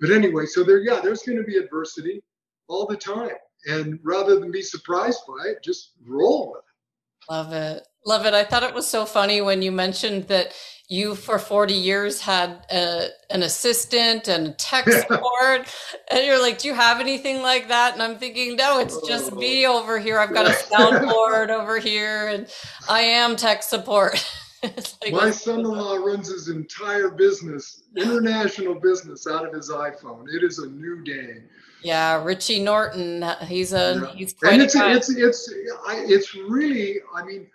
[0.00, 2.22] But anyway, so there, yeah, there's going to be adversity
[2.68, 7.32] all the time, and rather than be surprised by it, just roll with it.
[7.32, 7.86] Love it.
[8.06, 8.34] Love it.
[8.34, 10.52] I thought it was so funny when you mentioned that
[10.88, 15.66] you for 40 years had a, an assistant and a tech support
[16.10, 19.32] and you're like do you have anything like that and i'm thinking no it's just
[19.32, 19.80] me oh.
[19.80, 22.48] over here i've got a soundboard over here and
[22.88, 24.22] i am tech support
[24.62, 30.58] like, my son-in-law runs his entire business international business out of his iphone it is
[30.58, 31.42] a new day
[31.84, 33.24] yeah, Richie Norton.
[33.46, 34.14] He's a yeah.
[34.14, 35.52] he's quite and it's a it's it's
[35.88, 36.96] it's really.
[37.14, 37.46] I mean,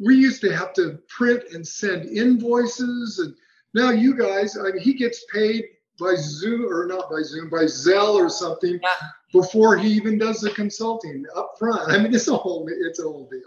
[0.00, 3.34] we used to have to print and send invoices, and
[3.74, 4.58] now you guys.
[4.58, 5.66] I mean, he gets paid
[6.00, 9.08] by Zoom or not by Zoom by Zelle or something yeah.
[9.32, 11.82] before he even does the consulting up front.
[11.90, 13.40] I mean, it's a whole it's a whole deal.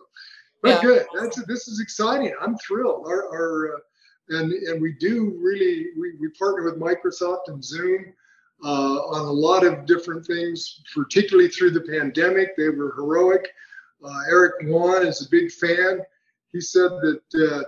[0.61, 0.81] But yeah.
[0.81, 1.05] good.
[1.19, 2.33] That's this is exciting.
[2.41, 3.05] I'm thrilled.
[3.07, 3.79] Our, our uh,
[4.29, 8.13] and and we do really we, we partner with Microsoft and Zoom
[8.63, 12.55] uh, on a lot of different things, particularly through the pandemic.
[12.55, 13.49] They were heroic.
[14.03, 16.01] Uh, Eric Yuan is a big fan.
[16.51, 17.63] He said that uh,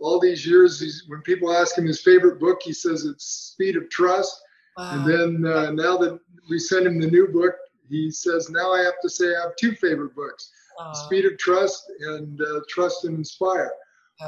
[0.00, 3.88] all these years, when people ask him his favorite book, he says it's Speed of
[3.90, 4.40] Trust.
[4.76, 4.92] Wow.
[4.92, 5.06] And
[5.44, 6.18] then uh, now that
[6.48, 7.54] we sent him the new book,
[7.88, 10.52] he says, now I have to say I have two favorite books
[10.94, 13.72] Speed of Trust and uh, Trust and Inspire.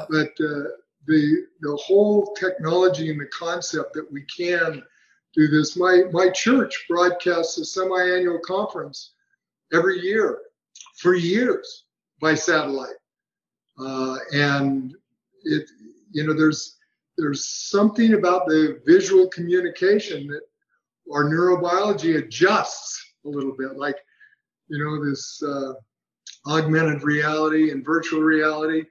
[0.09, 0.69] But uh,
[1.05, 4.83] the, the whole technology and the concept that we can
[5.33, 5.75] do this.
[5.75, 9.13] My my church broadcasts a semi-annual conference
[9.73, 10.39] every year
[10.97, 11.85] for years
[12.21, 12.95] by satellite,
[13.79, 14.95] uh, and
[15.43, 15.69] it
[16.11, 16.77] you know there's
[17.17, 20.41] there's something about the visual communication that
[21.13, 23.97] our neurobiology adjusts a little bit, like
[24.67, 25.73] you know this uh,
[26.47, 28.83] augmented reality and virtual reality.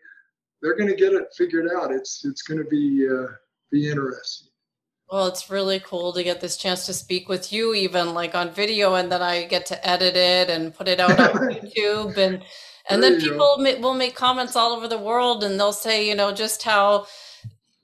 [0.60, 1.92] They're going to get it figured out.
[1.92, 3.32] It's it's going to be uh,
[3.70, 4.51] be interesting.
[5.12, 8.50] Well, it's really cool to get this chance to speak with you, even like on
[8.50, 12.42] video, and then I get to edit it and put it out on YouTube, and
[12.88, 16.14] and there then people will make comments all over the world, and they'll say, you
[16.14, 17.06] know, just how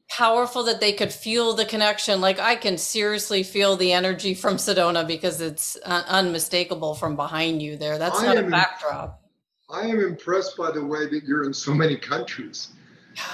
[0.09, 2.23] powerful that they could feel the connection.
[2.23, 7.61] Like I can seriously feel the energy from Sedona because it's uh, unmistakable from behind
[7.61, 7.99] you there.
[7.99, 9.21] That's I not am, a backdrop.
[9.69, 12.69] I am impressed by the way that you're in so many countries.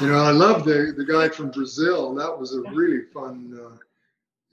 [0.00, 2.14] You know, I love the the guy from Brazil.
[2.14, 3.76] That was a really fun uh,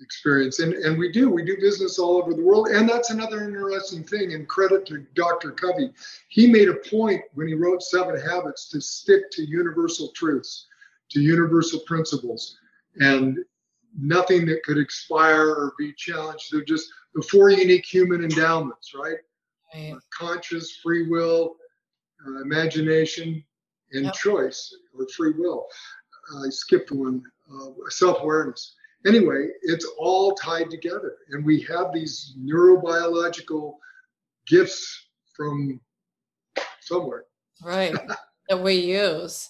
[0.02, 0.60] experience.
[0.60, 2.68] And, and we do, we do business all over the world.
[2.68, 4.34] And that's another interesting thing.
[4.34, 5.52] And credit to Dr.
[5.52, 5.92] Covey.
[6.30, 10.68] He made a point when he wrote Seven Habits to stick to universal truths,
[11.10, 12.58] to universal principles,
[13.00, 13.38] and
[13.98, 16.52] nothing that could expire or be challenged.
[16.52, 19.18] They're just the four unique human endowments, right?
[19.74, 19.94] right.
[19.94, 21.56] Uh, conscious, free will,
[22.26, 23.44] uh, imagination,
[23.94, 24.14] and yep.
[24.14, 25.66] choice or free will.
[26.38, 27.24] I skipped one,
[27.54, 28.76] uh, self awareness
[29.06, 31.18] anyway, it's all tied together.
[31.30, 33.76] And we have these neurobiological
[34.48, 35.80] gifts from
[36.82, 37.26] somewhere.
[37.64, 37.94] Right.
[38.50, 39.50] that we use.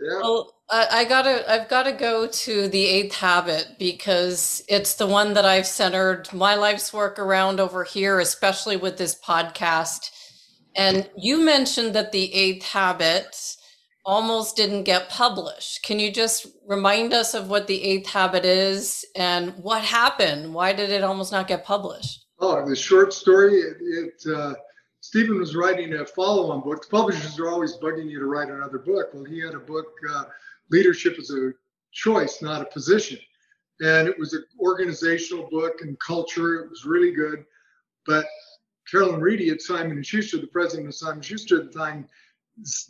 [0.00, 0.20] Yeah.
[0.22, 5.06] Well, I, I, gotta, I've got to go to the eighth habit because it's the
[5.06, 10.10] one that I've centered my life's work around over here, especially with this podcast.
[10.76, 13.56] And you mentioned that the eighth habit
[14.08, 15.82] almost didn't get published.
[15.82, 20.54] Can you just remind us of what the eighth habit is and what happened?
[20.54, 22.24] Why did it almost not get published?
[22.38, 24.54] Oh, the short story, it, it uh,
[25.02, 26.84] Stephen was writing a follow-on book.
[26.84, 29.10] The publishers are always bugging you to write another book.
[29.12, 30.24] Well, he had a book, uh,
[30.70, 31.52] Leadership is a
[31.92, 33.18] Choice, Not a Position.
[33.80, 36.64] And it was an organizational book and culture.
[36.64, 37.44] It was really good.
[38.06, 38.24] But
[38.90, 42.08] Carolyn Reidy at Simon & Schuster, the president of Simon & Schuster at the time,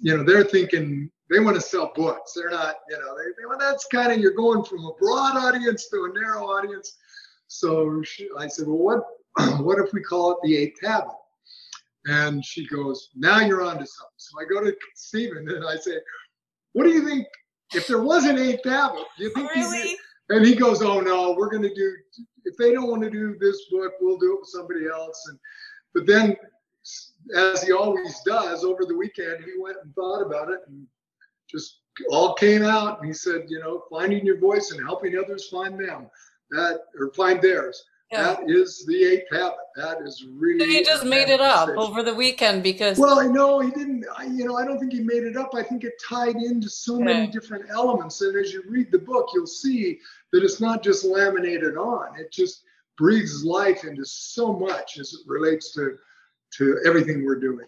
[0.00, 2.32] you know, they're thinking they want to sell books.
[2.34, 5.36] They're not, you know, they, they well, that's kind of, you're going from a broad
[5.36, 6.96] audience to a narrow audience.
[7.48, 9.04] So she, I said, well, what,
[9.64, 11.14] what if we call it the eighth habit?
[12.06, 14.14] And she goes, now you're on to something.
[14.16, 15.98] So I go to Stephen and I say,
[16.72, 17.26] what do you think?
[17.74, 19.96] If there was an eighth habit, do you think really?
[20.30, 21.96] And he goes, oh no, we're going to do,
[22.44, 25.22] if they don't want to do this book, we'll do it with somebody else.
[25.28, 25.38] And,
[25.94, 26.36] but then
[27.36, 30.86] as he always does over the weekend, he went and thought about it and
[31.50, 32.98] just all came out.
[32.98, 36.08] And he said, you know, finding your voice and helping others find them
[36.50, 37.84] that or find theirs.
[38.10, 38.22] Yeah.
[38.22, 39.58] That is the eighth habit.
[39.76, 40.64] That is really.
[40.64, 42.96] he just made it up over the weekend because.
[42.96, 44.06] Well, I know he didn't.
[44.16, 45.50] I, you know, I don't think he made it up.
[45.54, 48.22] I think it tied into so many different elements.
[48.22, 49.98] And as you read the book, you'll see
[50.32, 52.18] that it's not just laminated on.
[52.18, 52.62] It just
[52.96, 55.98] breathes life into so much as it relates to
[56.56, 57.66] to everything we're doing.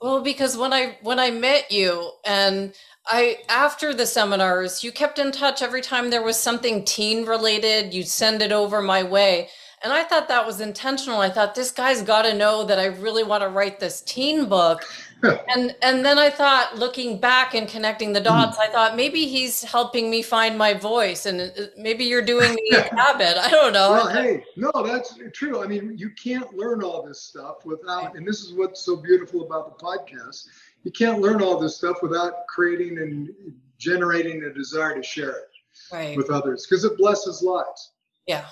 [0.00, 2.72] Well, because when I when I met you and
[3.06, 7.92] I after the seminars, you kept in touch every time there was something teen related,
[7.92, 9.48] you'd send it over my way.
[9.82, 11.20] And I thought that was intentional.
[11.20, 14.48] I thought this guy's got to know that I really want to write this teen
[14.48, 14.84] book.
[15.22, 19.64] and and then I thought looking back and connecting the dots, I thought maybe he's
[19.64, 23.36] helping me find my voice and uh, maybe you're doing the habit.
[23.36, 23.90] I don't know.
[23.90, 25.62] Well, hey, no, that's true.
[25.62, 29.44] I mean, you can't learn all this stuff without and this is what's so beautiful
[29.44, 30.46] about the podcast.
[30.84, 33.30] You can't learn all this stuff without creating and
[33.78, 35.48] generating a desire to share it
[35.92, 36.16] right.
[36.16, 37.92] with others because it blesses lives.
[38.26, 38.46] Yeah.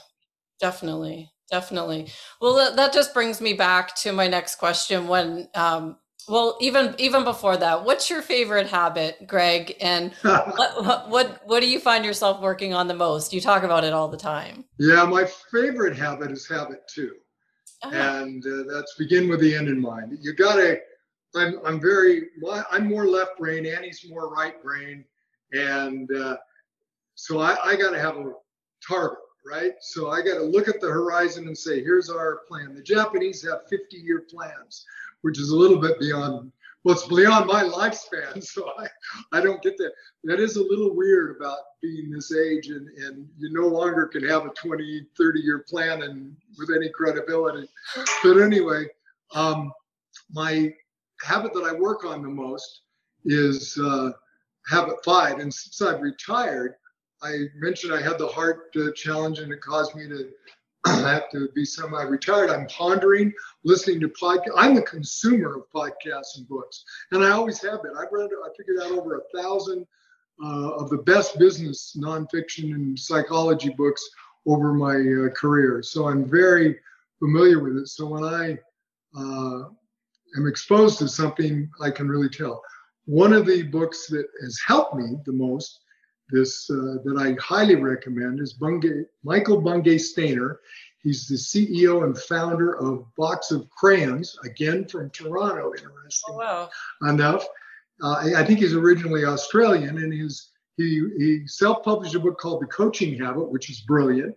[0.61, 1.31] Definitely.
[1.51, 2.09] Definitely.
[2.41, 5.97] Well, that just brings me back to my next question when um,
[6.29, 9.77] well, even even before that, what's your favorite habit, Greg?
[9.81, 13.33] And what, what what do you find yourself working on the most?
[13.33, 14.65] You talk about it all the time.
[14.79, 17.13] Yeah, my favorite habit is habit two,
[17.83, 17.95] uh-huh.
[17.97, 20.19] and uh, that's begin with the end in mind.
[20.21, 20.81] You gotta.
[21.37, 22.23] I'm I'm very
[22.73, 23.67] I'm more left brain.
[23.67, 25.05] Annie's more right brain,
[25.53, 26.37] and uh,
[27.15, 28.33] so I, I got to have a
[28.87, 29.19] target,
[29.49, 29.73] right?
[29.81, 32.75] So I got to look at the horizon and say, here's our plan.
[32.75, 34.85] The Japanese have 50 year plans
[35.27, 36.53] which is a little bit beyond
[36.85, 38.87] well, it's beyond my lifespan, so I,
[39.33, 39.91] I don't get that.
[40.23, 44.23] That is a little weird about being this age, and, and you no longer can
[44.29, 47.69] have a 20, 30 year plan and with any credibility.
[48.23, 48.87] But anyway,
[49.35, 49.73] um,
[50.31, 50.73] my
[51.25, 52.83] habit that I work on the most
[53.25, 54.13] is uh,
[54.69, 55.41] habit five.
[55.41, 56.77] And since I've retired,
[57.23, 60.31] I mentioned I had the heart uh, challenge, and it caused me to
[60.87, 62.51] have to be semi-retired.
[62.51, 63.33] I'm pondering,
[63.65, 64.53] listening to podcasts.
[64.57, 67.93] I'm the consumer of podcasts and books, and I always have been.
[67.99, 69.87] I've read, I figured out over a thousand
[70.43, 74.07] uh, of the best business nonfiction and psychology books
[74.47, 75.83] over my uh, career.
[75.83, 76.79] So I'm very
[77.19, 77.89] familiar with it.
[77.89, 78.59] So when I
[79.19, 79.69] uh,
[80.37, 82.63] am exposed to something, I can really tell.
[83.07, 85.81] One of the books that has helped me the most
[86.31, 90.59] this uh, that I highly recommend is Bungay, Michael Bungay Stanier.
[91.03, 96.71] He's the CEO and founder of Box of Crayons, again from Toronto, interesting oh, wow.
[97.09, 97.47] enough.
[98.03, 102.67] Uh, I think he's originally Australian, and he's, he, he self-published a book called The
[102.67, 104.35] Coaching Habit, which is brilliant.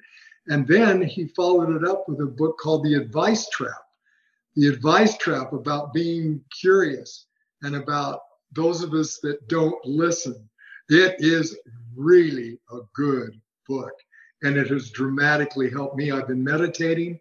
[0.47, 3.81] And then he followed it up with a book called The Advice Trap.
[4.55, 7.25] The Advice Trap about being curious
[7.63, 8.21] and about
[8.51, 10.49] those of us that don't listen
[10.89, 11.57] it is
[11.95, 13.93] really a good book,
[14.43, 16.11] and it has dramatically helped me.
[16.11, 17.19] I've been meditating,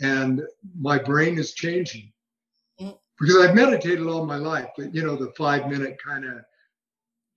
[0.00, 0.42] and
[0.78, 2.12] my brain is changing
[2.80, 2.96] mm.
[3.20, 6.42] because I've meditated all my life, but you know, the five minute kind of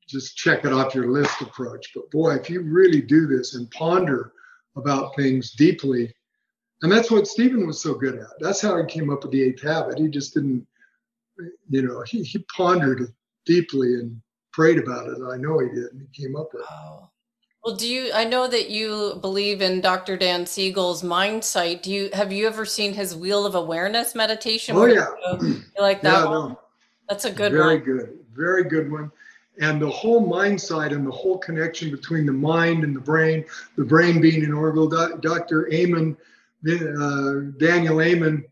[0.08, 1.92] just check it off your list approach.
[1.94, 4.32] But boy, if you really do this and ponder
[4.76, 6.14] about things deeply,
[6.82, 8.28] and that's what Stephen was so good at.
[8.40, 9.98] That's how he came up with the eighth habit.
[9.98, 10.68] He just didn't,
[11.70, 13.14] you know, he, he pondered
[13.46, 14.22] deeply and
[14.56, 15.18] prayed about it.
[15.22, 16.68] I know he did, and he came up with it.
[16.72, 17.10] Oh.
[17.64, 18.12] Well, do you?
[18.14, 20.16] I know that you believe in Dr.
[20.16, 21.84] Dan Siegel's mind Mindsight.
[21.84, 24.76] Do you have you ever seen his Wheel of Awareness meditation?
[24.78, 25.08] Oh yeah,
[25.42, 26.50] you, like that yeah, one?
[26.50, 26.60] No.
[27.10, 27.86] That's a good Very one.
[27.86, 29.12] Very good, very good one.
[29.60, 33.46] And the whole mind mindsight and the whole connection between the mind and the brain,
[33.78, 34.90] the brain being an organ.
[35.22, 35.72] Dr.
[35.74, 36.16] Amen,
[36.68, 38.44] uh, Daniel Amen,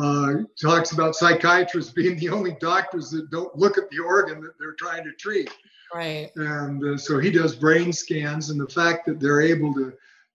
[0.00, 4.52] uh, talks about psychiatrists being the only doctors that don't look at the organ that
[4.58, 5.50] they're trying to treat.
[5.94, 6.30] Right.
[6.36, 9.92] And uh, so he does brain scans, and the fact that they're able to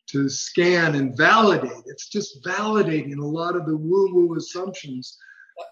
[0.07, 5.17] to scan and validate, it's just validating a lot of the woo-woo assumptions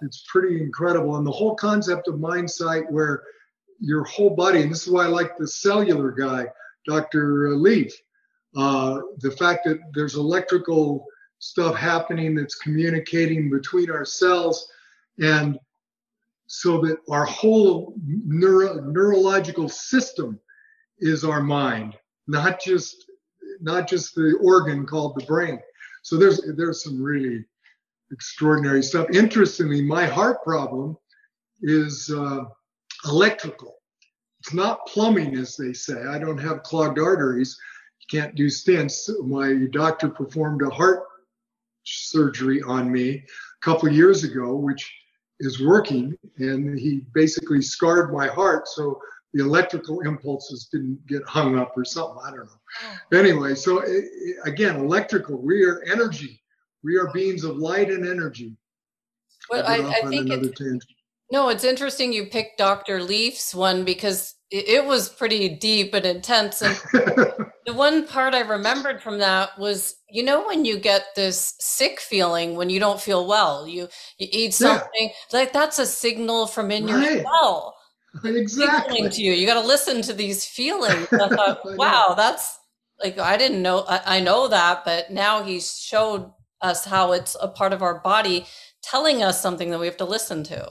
[0.01, 1.17] it's pretty incredible.
[1.17, 3.23] And the whole concept of MindSight, where
[3.79, 6.45] your whole body, and this is why I like the cellular guy,
[6.88, 7.55] Dr.
[7.55, 7.93] Leaf,
[8.55, 11.05] uh, the fact that there's electrical
[11.44, 14.66] stuff happening that's communicating between our cells,
[15.20, 15.60] and
[16.48, 20.39] so that our whole neuro, neurological system
[21.00, 23.06] is our mind, not just
[23.60, 25.60] not just the organ called the brain.
[26.02, 27.44] So there's there's some really
[28.12, 29.08] extraordinary stuff.
[29.12, 30.98] Interestingly, my heart problem
[31.62, 32.46] is uh,
[33.06, 33.76] electrical.
[34.39, 36.04] It's not plumbing, as they say.
[36.04, 37.58] I don't have clogged arteries.
[38.00, 39.10] You can't do stents.
[39.26, 41.04] My doctor performed a heart
[41.84, 44.91] surgery on me a couple years ago, which
[45.39, 48.67] is working, and he basically scarred my heart.
[48.67, 48.99] So
[49.34, 52.19] the electrical impulses didn't get hung up or something.
[52.23, 52.51] I don't know.
[52.84, 53.17] Oh.
[53.17, 54.05] Anyway, so it,
[54.45, 55.41] again, electrical.
[55.41, 56.41] We are energy.
[56.84, 58.55] We are beings of light and energy.
[59.49, 60.84] Well, I, I think it,
[61.31, 63.01] no, it's interesting you picked Dr.
[63.01, 66.61] Leaf's one because it, it was pretty deep and intense.
[66.61, 66.79] And
[67.66, 71.99] the one part I remembered from that was, you know, when you get this sick
[71.99, 73.88] feeling when you don't feel well, you
[74.18, 75.39] you eat something yeah.
[75.39, 77.14] like that's a signal from in right.
[77.14, 77.76] your cell
[78.24, 79.34] exactly to you.
[79.34, 81.07] You got to listen to these feelings.
[81.11, 82.59] I thought, wow, that's
[83.01, 83.86] like I didn't know.
[83.88, 87.99] I, I know that, but now he's showed us how it's a part of our
[87.99, 88.45] body,
[88.82, 90.70] telling us something that we have to listen to.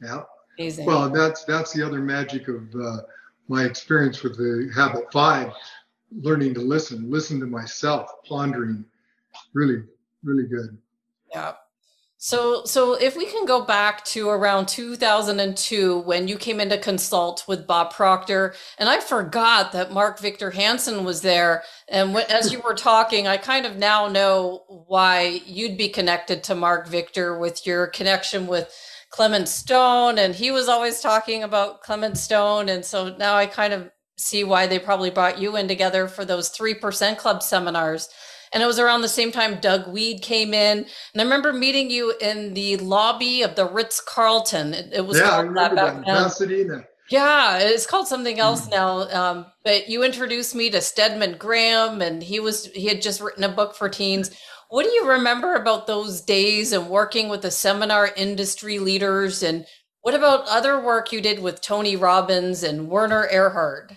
[0.00, 0.22] Yeah.
[0.58, 0.86] Amazing.
[0.86, 2.98] Well, that's that's the other magic of uh,
[3.48, 5.52] my experience with the habit five,
[6.12, 8.84] learning to listen, listen to myself, pondering,
[9.52, 9.82] really,
[10.22, 10.76] really good.
[11.30, 11.52] Yeah.
[12.20, 16.78] So, so if we can go back to around 2002 when you came in to
[16.78, 21.62] consult with Bob Proctor, and I forgot that Mark Victor Hansen was there.
[21.86, 26.42] And when, as you were talking, I kind of now know why you'd be connected
[26.44, 28.74] to Mark Victor with your connection with
[29.10, 33.72] Clement Stone, and he was always talking about Clement Stone, and so now I kind
[33.72, 38.08] of see why they probably brought you in together for those three percent club seminars.
[38.52, 40.78] And it was around the same time Doug Wead came in.
[40.78, 44.72] And I remember meeting you in the lobby of the Ritz Carlton.
[44.72, 46.04] It, it, was yeah, called that back then.
[46.04, 46.84] Pasadena.
[47.10, 48.70] Yeah, it's called something else mm.
[48.70, 49.08] now.
[49.10, 53.44] Um, but you introduced me to Stedman Graham, and he was he had just written
[53.44, 54.30] a book for teens.
[54.70, 59.42] What do you remember about those days and working with the seminar industry leaders?
[59.42, 59.64] And
[60.02, 63.96] what about other work you did with Tony Robbins and Werner Erhard?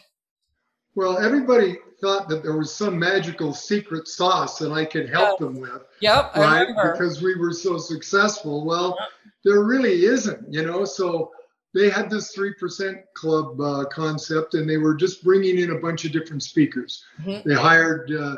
[0.95, 5.59] Well, everybody thought that there was some magical secret sauce that I could help them
[5.59, 5.83] with.
[6.01, 6.67] Yep, right?
[6.67, 8.65] Because we were so successful.
[8.65, 9.09] Well, yep.
[9.45, 10.83] there really isn't, you know.
[10.83, 11.31] So
[11.73, 15.79] they had this three percent club uh, concept, and they were just bringing in a
[15.79, 17.03] bunch of different speakers.
[17.21, 17.47] Mm-hmm.
[17.47, 18.35] They hired uh,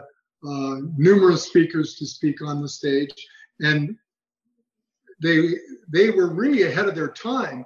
[0.48, 3.28] uh, numerous speakers to speak on the stage,
[3.62, 3.98] and
[5.22, 5.54] they
[5.88, 7.66] they were really ahead of their time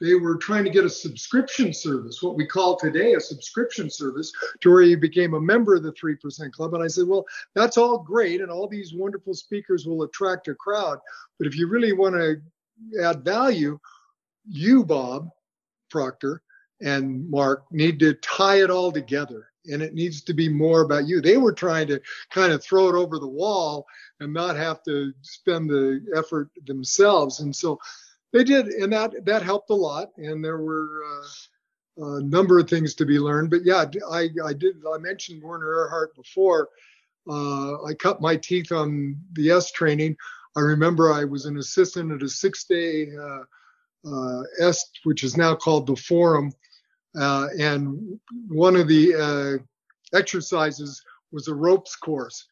[0.00, 4.32] they were trying to get a subscription service, what we call today a subscription service,
[4.60, 6.74] to where you became a member of the 3% Club.
[6.74, 10.54] And I said, well, that's all great, and all these wonderful speakers will attract a
[10.54, 10.98] crowd.
[11.38, 12.40] But if you really want to
[13.02, 13.78] add value,
[14.48, 15.28] you, Bob
[15.90, 16.42] Proctor,
[16.80, 19.48] and Mark need to tie it all together.
[19.70, 21.20] And it needs to be more about you.
[21.20, 23.84] They were trying to kind of throw it over the wall
[24.20, 27.40] and not have to spend the effort themselves.
[27.40, 27.78] And so
[28.32, 30.10] they did, and that that helped a lot.
[30.16, 33.50] And there were uh, a number of things to be learned.
[33.50, 34.76] But yeah, I I did.
[34.92, 36.68] I mentioned Werner Erhard before.
[37.28, 40.16] Uh, I cut my teeth on the est training.
[40.56, 43.42] I remember I was an assistant at a six-day uh,
[44.06, 46.52] uh est, which is now called the Forum,
[47.18, 48.18] uh, and
[48.48, 51.02] one of the uh, exercises
[51.32, 52.46] was a ropes course.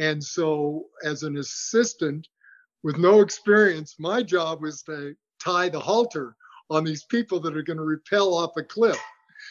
[0.00, 2.28] And so, as an assistant,
[2.82, 6.36] with no experience, my job was to tie the halter
[6.70, 9.00] on these people that are going to rappel off a cliff.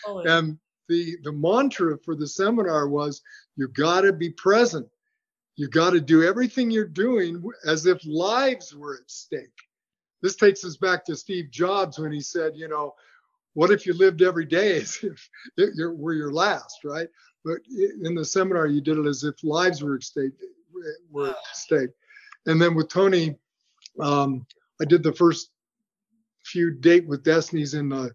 [0.06, 0.38] Oh, yeah.
[0.38, 0.58] And
[0.90, 3.22] the the mantra for the seminar was
[3.56, 4.88] you got to be present.
[5.56, 9.48] You got to do everything you're doing as if lives were at stake.
[10.22, 12.94] This takes us back to Steve Jobs when he said, you know,
[13.54, 17.08] what if you lived every day as if it were your last, right?
[17.44, 17.58] But
[18.04, 20.34] in the seminar, you did it as if lives were at stake.
[21.12, 21.90] Were at stake.
[22.48, 23.36] And then with Tony,
[24.00, 24.46] um,
[24.82, 25.52] I did the first
[26.46, 28.12] few date with Destiny's in the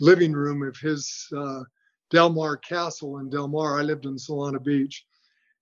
[0.00, 1.62] living room of his uh,
[2.10, 3.78] Del Mar Castle in Del Mar.
[3.78, 5.04] I lived in Solana Beach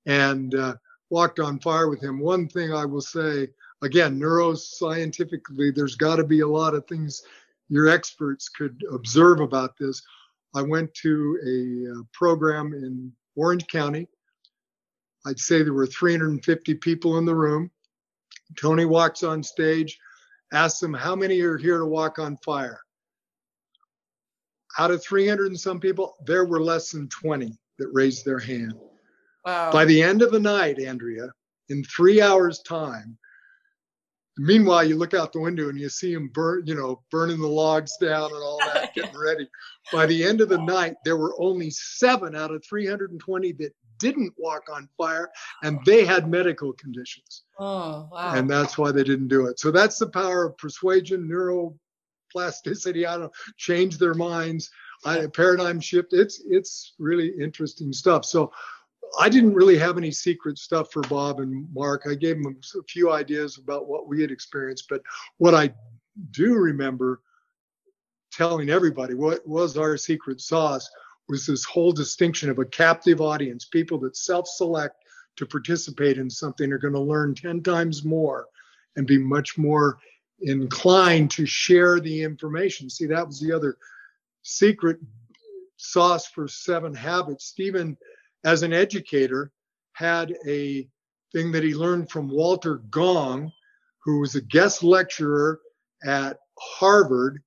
[0.06, 0.74] and uh,
[1.08, 2.20] walked on fire with him.
[2.20, 3.48] One thing I will say,
[3.82, 7.22] again, neuroscientifically, there's got to be a lot of things
[7.70, 10.02] your experts could observe about this.
[10.54, 14.08] I went to a uh, program in Orange County.
[15.26, 17.70] I'd say there were 350 people in the room.
[18.58, 19.98] Tony walks on stage,
[20.52, 22.80] asks them how many are here to walk on fire.
[24.78, 28.74] Out of 300 and some people, there were less than 20 that raised their hand.
[29.44, 29.70] Wow.
[29.70, 31.28] By the end of the night, Andrea,
[31.68, 33.16] in three hours' time,
[34.36, 37.46] meanwhile, you look out the window and you see them burn, you know, burning the
[37.46, 39.48] logs down and all that, getting ready.
[39.92, 43.72] By the end of the night, there were only seven out of 320 that
[44.04, 45.30] didn't walk on fire
[45.62, 47.44] and they had medical conditions.
[47.58, 48.34] Oh, wow.
[48.34, 49.58] And that's why they didn't do it.
[49.58, 54.70] So that's the power of persuasion, neuroplasticity, I don't know, change their minds,
[55.06, 56.12] I, paradigm shift.
[56.12, 58.26] It's it's really interesting stuff.
[58.26, 58.52] So
[59.18, 62.02] I didn't really have any secret stuff for Bob and Mark.
[62.06, 65.00] I gave them a few ideas about what we had experienced, but
[65.38, 65.72] what I
[66.32, 67.22] do remember
[68.32, 70.90] telling everybody what was our secret sauce
[71.28, 74.96] was this whole distinction of a captive audience, people that self-select
[75.36, 78.46] to participate in something are going to learn 10 times more
[78.96, 79.98] and be much more
[80.42, 82.90] inclined to share the information.
[82.90, 83.76] See, that was the other
[84.42, 84.98] secret
[85.76, 87.46] sauce for seven habits.
[87.46, 87.96] Stephen
[88.44, 89.50] as an educator,
[89.92, 90.86] had a
[91.32, 93.50] thing that he learned from Walter Gong,
[94.04, 95.60] who was a guest lecturer
[96.04, 97.42] at Harvard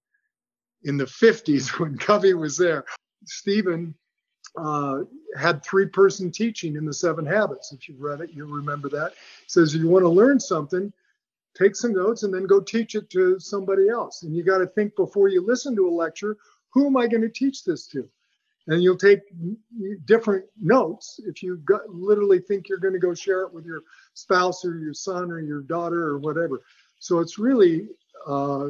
[0.84, 2.84] in the 50s when Covey was there.
[3.28, 3.93] Stephen
[4.57, 5.01] uh,
[5.38, 7.71] had three person teaching in the seven habits.
[7.71, 9.13] If you've read it, you'll remember that.
[9.47, 10.91] Says, if you want to learn something,
[11.57, 14.23] take some notes and then go teach it to somebody else.
[14.23, 16.38] And you got to think before you listen to a lecture,
[16.69, 18.09] who am I going to teach this to?
[18.67, 19.21] and you'll take
[20.05, 23.82] different notes if you got, literally think you're going to go share it with your
[24.13, 26.61] spouse or your son or your daughter or whatever.
[26.99, 27.88] So it's really
[28.28, 28.69] uh,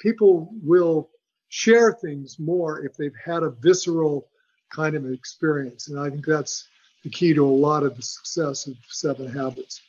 [0.00, 1.10] people will
[1.52, 4.26] share things more if they've had a visceral
[4.70, 6.66] kind of experience, and I think that's
[7.04, 9.82] the key to a lot of the success of Seven Habits.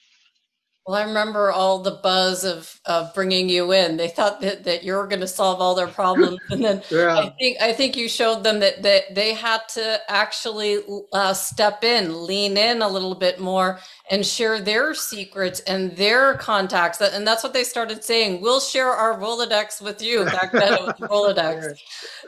[0.85, 3.95] Well, I remember all the buzz of, of bringing you in.
[3.95, 7.19] They thought that, that you were going to solve all their problems, and then yeah.
[7.19, 10.79] I think I think you showed them that, that they had to actually
[11.13, 13.79] uh, step in, lean in a little bit more,
[14.11, 16.99] and share their secrets and their contacts.
[16.99, 18.41] And that's what they started saying.
[18.41, 20.25] We'll share our Rolodex with you.
[20.25, 21.79] Back then, Rolodex,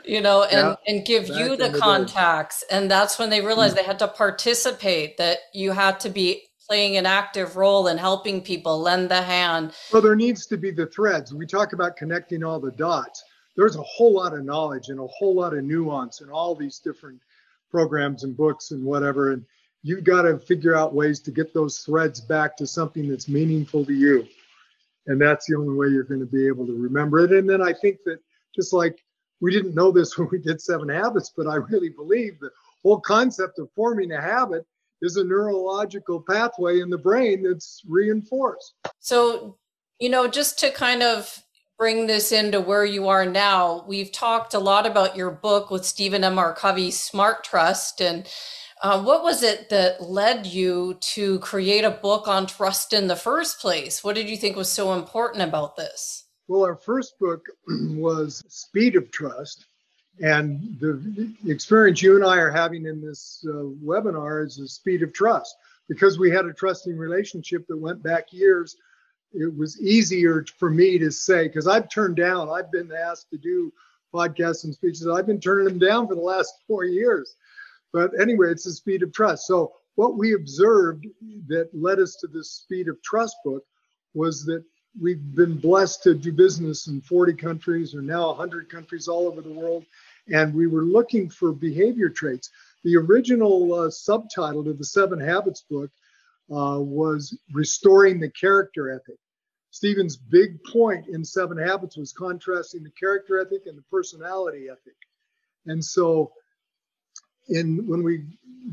[0.02, 0.76] you know, and yeah.
[0.86, 2.64] and give you the contacts.
[2.70, 3.80] And that's when they realized mm.
[3.80, 5.18] they had to participate.
[5.18, 9.72] That you had to be playing an active role in helping people lend the hand.
[9.92, 11.32] Well there needs to be the threads.
[11.32, 13.22] We talk about connecting all the dots.
[13.56, 16.78] There's a whole lot of knowledge and a whole lot of nuance in all these
[16.78, 17.20] different
[17.70, 19.44] programs and books and whatever and
[19.82, 23.84] you've got to figure out ways to get those threads back to something that's meaningful
[23.84, 24.26] to you.
[25.06, 27.32] And that's the only way you're going to be able to remember it.
[27.32, 28.18] And then i think that
[28.54, 29.02] just like
[29.40, 32.50] we didn't know this when we did seven habits but i really believe the
[32.82, 34.66] whole concept of forming a habit
[35.02, 38.74] is a neurological pathway in the brain that's reinforced.
[38.98, 39.58] So,
[39.98, 41.42] you know, just to kind of
[41.78, 45.84] bring this into where you are now, we've talked a lot about your book with
[45.84, 46.38] Stephen M.
[46.38, 46.54] R.
[46.54, 48.00] Covey, Smart Trust.
[48.00, 48.26] And
[48.82, 53.16] uh, what was it that led you to create a book on trust in the
[53.16, 54.02] first place?
[54.02, 56.24] What did you think was so important about this?
[56.48, 59.66] Well, our first book was Speed of Trust.
[60.20, 65.02] And the, experience you and I are having in this uh, webinar is the speed
[65.02, 65.54] of trust.
[65.88, 68.76] Because we had a trusting relationship that went back years,
[69.32, 73.38] it was easier for me to say, because I've turned down, I've been asked to
[73.38, 73.72] do
[74.12, 77.36] podcasts and speeches, I've been turning them down for the last four years.
[77.92, 79.46] But anyway, it's the speed of trust.
[79.46, 81.06] So, what we observed
[81.46, 83.64] that led us to this speed of trust book
[84.12, 84.62] was that
[85.00, 89.40] we've been blessed to do business in 40 countries or now 100 countries all over
[89.40, 89.84] the world
[90.28, 92.50] and we were looking for behavior traits.
[92.84, 95.90] The original uh, subtitle to the Seven Habits book
[96.50, 99.18] uh, was Restoring the Character Ethic.
[99.70, 104.96] Stephen's big point in Seven Habits was contrasting the character ethic and the personality ethic.
[105.66, 106.32] And so,
[107.48, 108.24] in when we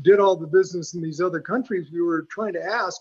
[0.02, 3.00] did all the business in these other countries, we were trying to ask,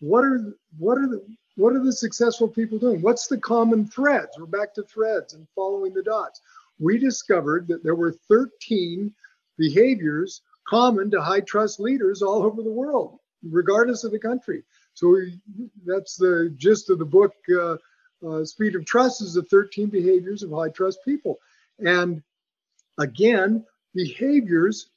[0.00, 1.24] what are what are the
[1.56, 3.00] what are the successful people doing?
[3.00, 4.36] What's the common threads?
[4.38, 6.40] We're back to threads and following the dots
[6.78, 9.12] we discovered that there were 13
[9.56, 14.64] behaviors common to high trust leaders all over the world, regardless of the country.
[14.94, 15.38] So we,
[15.84, 17.34] that's the gist of the book.
[17.48, 17.76] Uh,
[18.26, 21.38] uh, Speed of Trust is the 13 behaviors of high trust people.
[21.78, 22.22] And
[22.98, 23.64] again,
[23.94, 24.88] behaviors,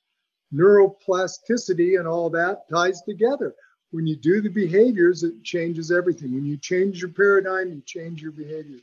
[0.54, 3.54] neuroplasticity, and all that ties together.
[3.92, 6.34] When you do the behaviors, it changes everything.
[6.34, 8.80] When you change your paradigm, you change your behavior.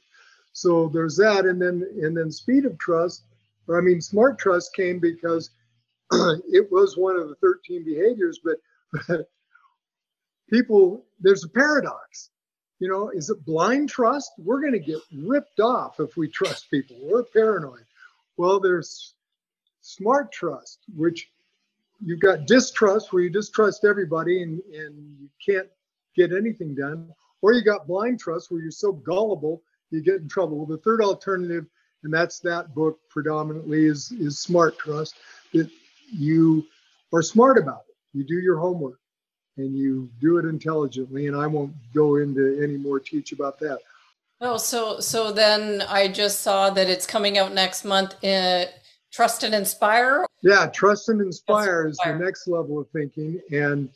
[0.53, 3.25] So there's that, and then and then speed of trust,
[3.67, 5.51] or I mean smart trust came because
[6.13, 8.57] it was one of the 13 behaviors, but
[10.51, 12.31] people there's a paradox.
[12.79, 14.33] You know, is it blind trust?
[14.39, 16.97] We're going to get ripped off if we trust people.
[17.03, 17.85] We're paranoid.
[18.37, 19.15] Well, there's
[19.81, 21.31] smart trust, which
[22.03, 25.69] you've got distrust where you distrust everybody and, and you can't
[26.17, 27.11] get anything done.
[27.43, 29.63] Or you got blind trust where you're so gullible
[29.95, 30.59] you get in trouble.
[30.59, 31.67] Well, the third alternative,
[32.03, 35.17] and that's that book predominantly, is is smart trust.
[35.53, 35.71] That
[36.11, 36.67] you
[37.13, 37.97] are smart about it.
[38.13, 38.99] You do your homework
[39.57, 41.29] and you do it intelligently.
[41.29, 43.79] And I won't go into any more teach about that.
[44.41, 48.15] Oh, so so then I just saw that it's coming out next month.
[48.23, 48.67] In
[49.13, 50.27] Trust and Inspire.
[50.45, 53.89] Yeah, Trust and Inspire is the next level of thinking, and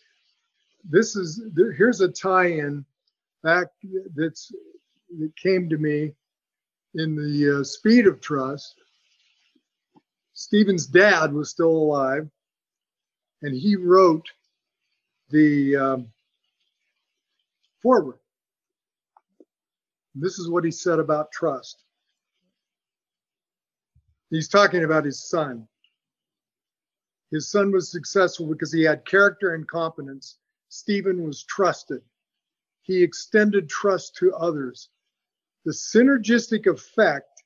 [0.83, 1.43] this is
[1.77, 2.87] here's a tie-in
[3.43, 3.67] back
[4.17, 4.51] that's
[5.19, 6.15] that came to me
[6.95, 8.77] in the uh, Speed of Trust.
[10.33, 12.27] Stephen's dad was still alive,
[13.43, 14.27] and he wrote
[15.29, 16.09] the um,
[17.83, 18.21] forward.
[20.15, 21.85] This is what he said about trust.
[24.31, 25.69] He's talking about his son.
[27.31, 30.39] His son was successful because he had character and competence.
[30.69, 32.03] Stephen was trusted.
[32.83, 34.89] He extended trust to others.
[35.65, 37.43] The synergistic effect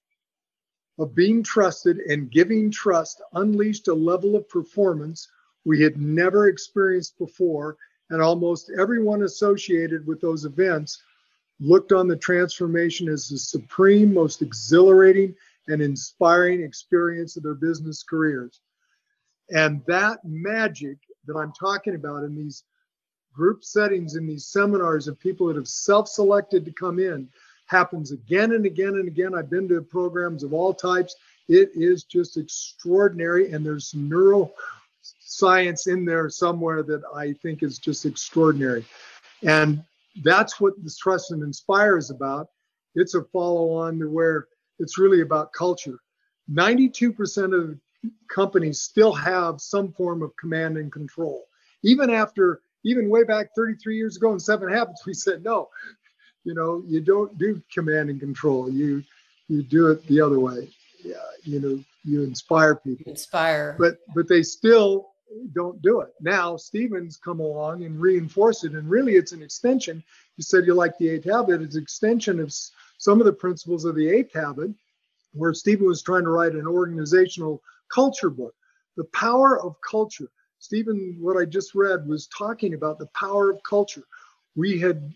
[0.98, 5.28] of being trusted and giving trust unleashed a level of performance
[5.64, 7.76] we had never experienced before,
[8.10, 11.02] and almost everyone associated with those events
[11.60, 15.34] looked on the transformation as the supreme, most exhilarating,
[15.68, 18.60] and inspiring experience of their business careers.
[19.50, 22.64] And that magic that I'm talking about in these
[23.32, 27.28] group settings, in these seminars of people that have self selected to come in,
[27.66, 29.34] happens again and again and again.
[29.34, 31.16] I've been to programs of all types.
[31.48, 34.52] It is just extraordinary, and there's some neuro
[35.20, 38.84] science in there somewhere that I think is just extraordinary.
[39.42, 39.82] And
[40.22, 42.48] that's what this Trust and Inspire is about.
[42.94, 44.46] It's a follow on to where
[44.78, 45.98] it's really about culture.
[46.50, 47.78] 92% of
[48.28, 51.44] companies still have some form of command and control.
[51.82, 55.68] Even after, even way back 33 years ago in Seven Habits, we said, no,
[56.44, 58.70] you know, you don't do command and control.
[58.70, 59.02] You,
[59.48, 60.68] you do it the other way.
[61.04, 63.10] Yeah, you know, you inspire people.
[63.10, 63.76] Inspire.
[63.78, 65.12] But, but they still
[65.54, 66.10] don't do it.
[66.20, 70.02] Now Stephen's come along and reinforce it, and really it's an extension.
[70.36, 71.62] You said you like the eighth habit.
[71.62, 72.52] It's an extension of
[72.98, 74.70] some of the principles of the eighth habit,
[75.32, 77.62] where Stephen was trying to write an organizational
[77.92, 78.54] culture book.
[78.96, 80.28] The power of culture.
[80.58, 84.04] Stephen, what I just read was talking about the power of culture.
[84.54, 85.12] We had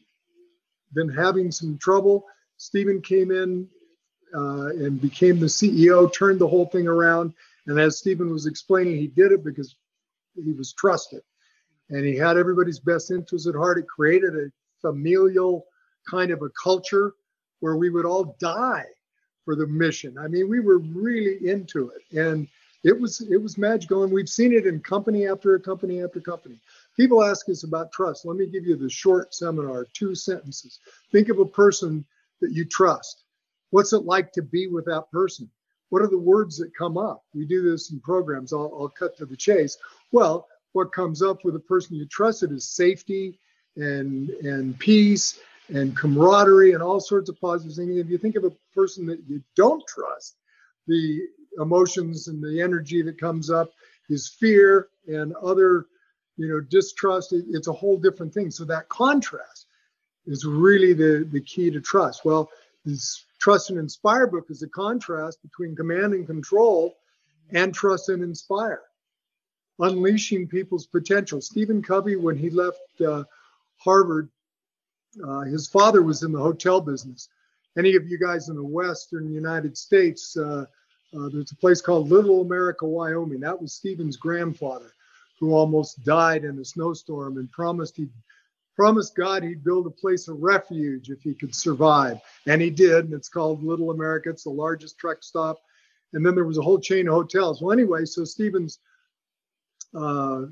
[0.92, 2.24] been having some trouble.
[2.56, 3.68] Stephen came in
[4.34, 7.32] uh, and became the CEO, turned the whole thing around.
[7.66, 9.76] And as Stephen was explaining, he did it because
[10.34, 11.22] he was trusted
[11.90, 13.78] and he had everybody's best interests at heart.
[13.78, 14.50] It created a
[14.80, 15.66] familial
[16.08, 17.14] kind of a culture
[17.60, 18.86] where we would all die
[19.44, 20.16] for the mission.
[20.18, 22.48] I mean, we were really into it, and
[22.86, 24.04] it was it was magical.
[24.04, 26.60] And we've seen it in company after company after company.
[26.96, 28.24] People ask us about trust.
[28.24, 30.78] Let me give you the short seminar, two sentences.
[31.10, 32.04] Think of a person
[32.40, 33.24] that you trust.
[33.70, 35.50] What's it like to be with that person?
[35.88, 37.24] What are the words that come up?
[37.34, 38.52] We do this in programs.
[38.52, 39.76] I'll, I'll cut to the chase.
[40.12, 43.38] Well, what comes up with a person you trusted is safety
[43.76, 47.98] and and peace and camaraderie and all sorts of positive things.
[47.98, 50.36] If you think of a person that you don't trust,
[50.86, 51.22] the
[51.60, 53.70] emotions and the energy that comes up
[54.08, 55.86] is fear and other,
[56.36, 57.32] you know, distrust.
[57.32, 58.50] It's a whole different thing.
[58.50, 59.66] So that contrast
[60.26, 62.24] is really the, the key to trust.
[62.24, 62.50] Well,
[62.84, 66.96] this Trust and Inspire book is a contrast between command and control
[67.50, 68.82] and trust and inspire
[69.78, 71.40] unleashing people's potential.
[71.40, 73.24] Stephen Covey, when he left uh,
[73.76, 74.30] Harvard,
[75.26, 77.28] uh, his father was in the hotel business.
[77.76, 80.64] Any of you guys in the Western United States, uh,
[81.16, 83.40] uh, there's a place called Little America, Wyoming.
[83.40, 84.92] That was Stephen's grandfather,
[85.40, 88.08] who almost died in a snowstorm and promised he
[88.74, 93.06] promised God he'd build a place of refuge if he could survive, and he did.
[93.06, 94.28] And it's called Little America.
[94.28, 95.62] It's the largest truck stop.
[96.12, 97.62] And then there was a whole chain of hotels.
[97.62, 98.78] Well, anyway, so Stephen's
[99.94, 100.42] uh,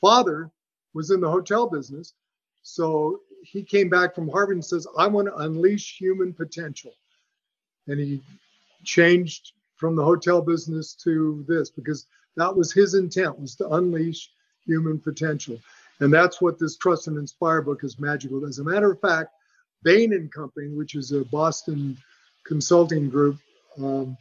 [0.00, 0.50] father
[0.94, 2.14] was in the hotel business.
[2.62, 6.92] So he came back from Harvard and says, I want to unleash human potential.
[7.86, 8.20] And he
[8.84, 14.30] changed from the hotel business to this because that was his intent was to unleash
[14.66, 15.58] human potential.
[16.00, 18.46] And that's what this Trust and Inspire book is magical.
[18.46, 19.30] As a matter of fact,
[19.82, 21.96] Bain and Company, which is a Boston
[22.44, 23.38] consulting group,
[23.78, 24.16] um,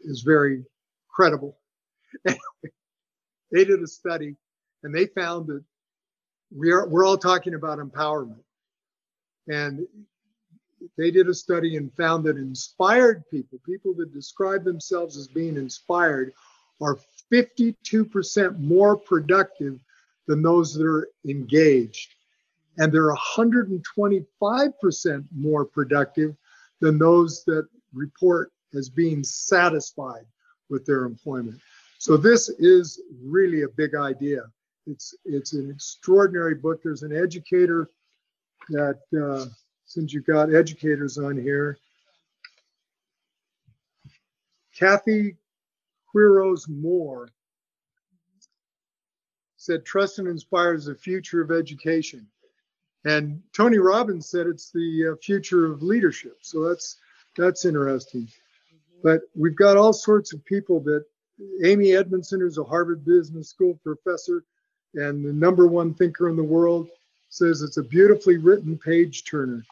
[0.00, 0.64] is very
[1.08, 1.56] credible.
[2.24, 4.34] they did a study
[4.82, 5.62] and they found that
[6.54, 8.42] we are we're all talking about empowerment.
[9.48, 9.86] And
[10.96, 15.56] they did a study and found that inspired people, people that describe themselves as being
[15.56, 16.32] inspired,
[16.80, 16.98] are
[17.32, 19.78] 52% more productive
[20.26, 22.14] than those that are engaged.
[22.78, 26.36] And they're 125% more productive
[26.80, 30.26] than those that report as being satisfied
[30.68, 31.60] with their employment.
[31.98, 34.42] So this is really a big idea.
[34.86, 36.82] It's it's an extraordinary book.
[36.82, 37.88] There's an educator
[38.70, 39.46] that uh,
[39.86, 41.78] since you've got educators on here,
[44.76, 45.36] Kathy
[46.14, 47.28] Quiroz Moore
[49.56, 52.26] said trust and inspire is the future of education.
[53.06, 56.38] And Tony Robbins said it's the uh, future of leadership.
[56.42, 56.98] So that's
[57.36, 58.28] that's interesting.
[59.02, 61.04] But we've got all sorts of people that
[61.64, 64.44] Amy Edmondson, who's a Harvard Business School professor
[64.94, 66.88] and the number one thinker in the world,
[67.28, 69.64] says it's a beautifully written page turner.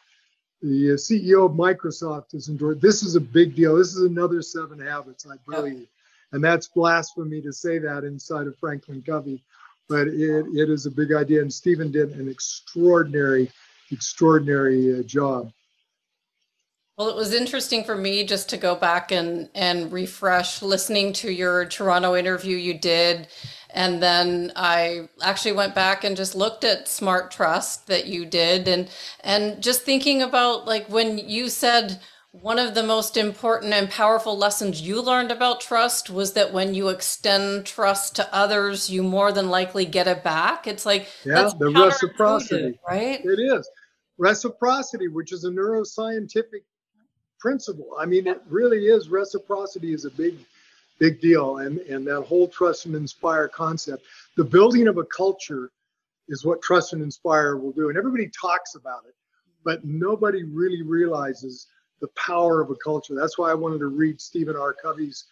[0.62, 2.80] The uh, CEO of Microsoft has enjoyed.
[2.80, 3.76] This is a big deal.
[3.76, 5.88] This is another seven habits, I believe,
[6.30, 9.42] and that's blasphemy to say that inside of Franklin Covey,
[9.88, 11.42] but it, it is a big idea.
[11.42, 13.50] And Stephen did an extraordinary,
[13.90, 15.52] extraordinary uh, job.
[16.96, 21.32] Well, it was interesting for me just to go back and and refresh listening to
[21.32, 23.26] your Toronto interview you did
[23.72, 28.68] and then I actually went back and just looked at Smart Trust that you did
[28.68, 28.88] and
[29.20, 32.00] and just thinking about like when you said
[32.32, 36.72] one of the most important and powerful lessons you learned about trust was that when
[36.74, 40.66] you extend trust to others, you more than likely get it back.
[40.66, 43.20] It's like yeah, the reciprocity, right?
[43.22, 43.68] It is
[44.16, 46.62] reciprocity, which is a neuroscientific
[47.38, 47.90] principle.
[47.98, 50.38] I mean, it really is reciprocity is a big,
[50.98, 54.04] big deal, and and that whole trust and inspire concept.
[54.36, 55.70] The building of a culture
[56.28, 59.14] is what trust and inspire will do, and everybody talks about it,
[59.64, 61.66] but nobody really realizes
[62.00, 63.14] the power of a culture.
[63.14, 64.74] That's why I wanted to read Stephen R.
[64.74, 65.24] Covey's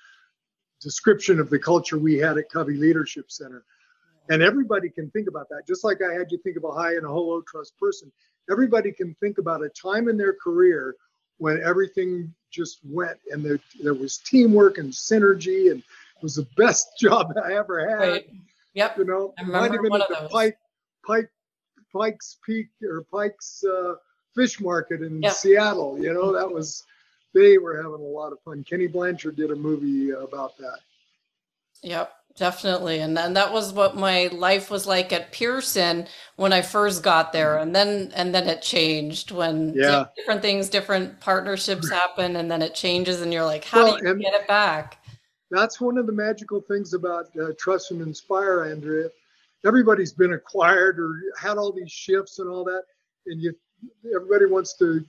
[0.80, 3.64] description of the culture we had at Covey Leadership Center.
[4.30, 5.66] And everybody can think about that.
[5.66, 8.10] Just like I had you think of a high and a low trust person,
[8.50, 10.94] everybody can think about a time in their career
[11.40, 16.46] when everything just went and there, there was teamwork and synergy and it was the
[16.56, 17.98] best job I ever had.
[17.98, 18.30] Right.
[18.74, 18.98] Yep.
[18.98, 20.58] You know, I might have been at the Pike,
[21.04, 21.30] Pike,
[21.92, 23.94] Pike's Peak or Pike's uh,
[24.34, 25.22] Fish Market in.
[25.30, 25.98] Seattle.
[25.98, 26.84] You know, that was
[27.34, 28.62] they were having a lot of fun.
[28.62, 30.78] Kenny Blanchard did a movie about that.
[31.82, 32.12] Yep.
[32.36, 33.00] Definitely.
[33.00, 37.32] And then that was what my life was like at Pearson when I first got
[37.32, 37.58] there.
[37.58, 40.06] And then and then it changed when yeah.
[40.16, 44.06] different things, different partnerships happen and then it changes and you're like, how well, do
[44.06, 44.98] you get it back?
[45.50, 49.08] That's one of the magical things about uh, Trust and Inspire, Andrea.
[49.66, 52.84] Everybody's been acquired or had all these shifts and all that.
[53.26, 53.54] And you
[54.14, 55.04] everybody wants to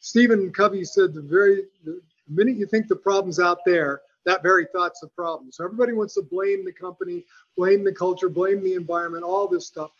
[0.00, 4.66] Stephen Covey said the very the minute you think the problem's out there, that very
[4.72, 5.50] thought's the problem.
[5.52, 7.24] So everybody wants to blame the company,
[7.56, 9.90] blame the culture, blame the environment, all this stuff.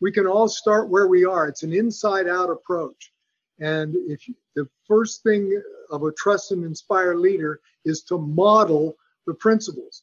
[0.00, 1.48] We can all start where we are.
[1.48, 3.12] It's an inside out approach.
[3.60, 5.60] And if you, the first thing
[5.90, 8.96] of a trust and inspire leader is to model
[9.26, 10.02] the principles.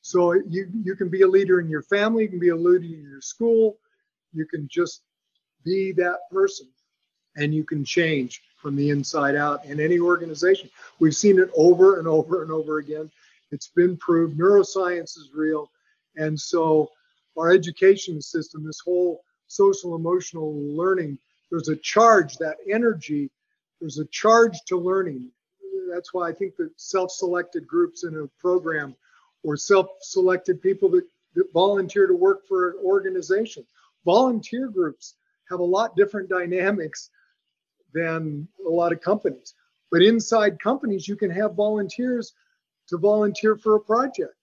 [0.00, 2.84] So you, you can be a leader in your family, you can be a leader
[2.84, 3.78] in your school,
[4.32, 5.02] you can just
[5.64, 6.66] be that person
[7.36, 10.70] and you can change from the inside out in any organization.
[10.98, 13.10] We've seen it over and over and over again.
[13.50, 14.38] It's been proved.
[14.38, 15.70] Neuroscience is real.
[16.16, 16.90] And so
[17.36, 21.18] our education system, this whole social emotional learning,
[21.50, 23.28] there's a charge, that energy,
[23.80, 25.30] there's a charge to learning.
[25.92, 28.96] That's why I think that self-selected groups in a program
[29.42, 31.04] or self-selected people that,
[31.34, 33.66] that volunteer to work for an organization.
[34.06, 35.16] Volunteer groups
[35.50, 37.10] have a lot different dynamics
[37.94, 39.54] than a lot of companies.
[39.90, 42.34] But inside companies, you can have volunteers
[42.88, 44.34] to volunteer for a project.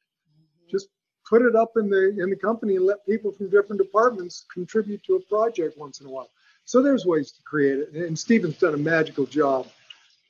[0.69, 0.88] Just
[1.30, 5.03] put it up in the in the company and let people from different departments contribute
[5.03, 6.30] to a project once in a while.
[6.65, 9.68] So there's ways to create it, and Stephen's done a magical job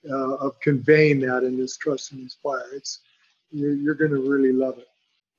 [0.09, 2.65] uh, of conveying that in this Trust and Inspire.
[2.73, 2.99] It's
[3.51, 4.87] you're, you're going to really love it.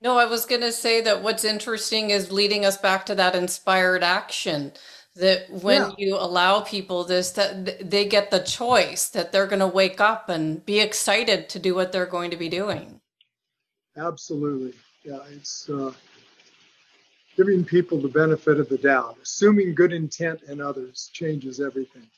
[0.01, 3.35] No, I was going to say that what's interesting is leading us back to that
[3.35, 4.73] inspired action
[5.15, 5.93] that when yeah.
[5.99, 10.29] you allow people this that they get the choice that they're going to wake up
[10.29, 13.01] and be excited to do what they're going to be doing.
[13.97, 14.73] Absolutely.
[15.05, 15.93] Yeah it's uh,
[17.37, 22.09] giving people the benefit of the doubt assuming good intent in others changes everything.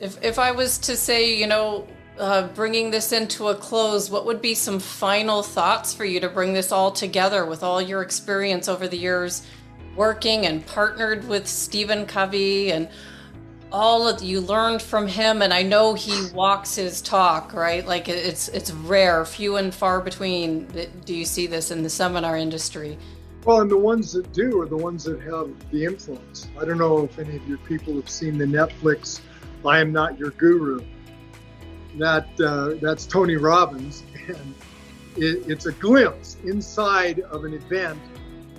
[0.00, 1.86] If if i was to say you know
[2.18, 6.28] uh, bringing this into a close, what would be some final thoughts for you to
[6.28, 9.46] bring this all together with all your experience over the years
[9.98, 12.88] working and partnered with Stephen Covey and
[13.70, 17.86] all of you learned from him and i know he walks his talk right?
[17.86, 20.66] Like it's it's rare few and far between
[21.04, 22.96] do you see this in the seminar industry?
[23.44, 26.48] Well and the ones that do are the ones that have the influence.
[26.58, 29.20] I don't know if any of your people have seen the netflix
[29.66, 30.80] i am not your guru.
[31.98, 34.54] That uh, that's tony robbins and
[35.16, 38.00] it, it's a glimpse inside of an event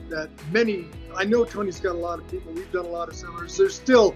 [0.09, 3.15] that many i know tony's got a lot of people we've done a lot of
[3.15, 4.15] seminars there's still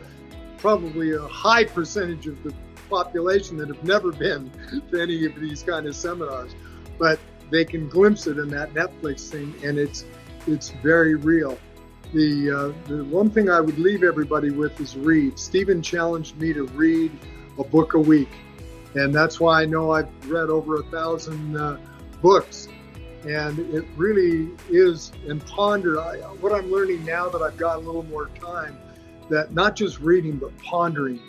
[0.58, 2.54] probably a high percentage of the
[2.90, 4.52] population that have never been
[4.92, 6.56] to any of these kind of seminars,
[6.98, 10.06] but they can glimpse it in that Netflix thing, and it's
[10.48, 11.58] it's very real.
[12.14, 15.38] The uh, the one thing I would leave everybody with is read.
[15.40, 17.12] Stephen challenged me to read
[17.60, 18.30] a book a week,
[18.96, 21.78] and that's why I know I've read over a thousand uh,
[22.22, 22.68] books.
[23.26, 26.02] And it really is, and ponder.
[26.02, 28.78] I, what I'm learning now that I've got a little more time
[29.30, 31.20] that not just reading, but pondering,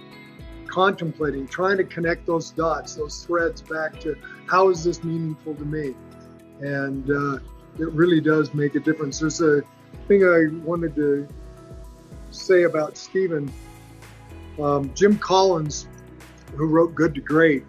[0.66, 4.16] contemplating, trying to connect those dots, those threads back to
[4.46, 5.94] how is this meaningful to me?
[6.60, 7.38] And uh,
[7.78, 9.20] it really does make a difference.
[9.20, 9.62] There's a
[10.08, 11.28] thing I wanted to
[12.30, 13.52] say about Stephen.
[14.60, 15.88] Um, Jim Collins,
[16.56, 17.64] who wrote Good to Great,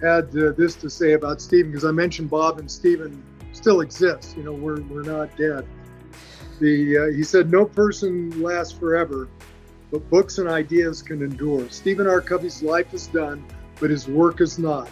[0.00, 3.22] had uh, this to say about Stephen because I mentioned Bob and Stephen
[3.52, 4.36] still exist.
[4.36, 5.66] You know, we're, we're not dead.
[6.60, 9.28] The, uh, he said, No person lasts forever,
[9.90, 11.68] but books and ideas can endure.
[11.70, 12.20] Stephen R.
[12.20, 13.44] Covey's life is done,
[13.80, 14.88] but his work is not.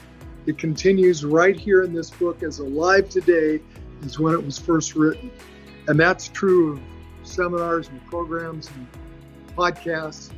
[0.47, 3.61] It continues right here in this book as alive today
[4.05, 5.31] as when it was first written.
[5.87, 6.81] And that's true of
[7.23, 8.87] seminars and programs and
[9.57, 10.31] podcasts.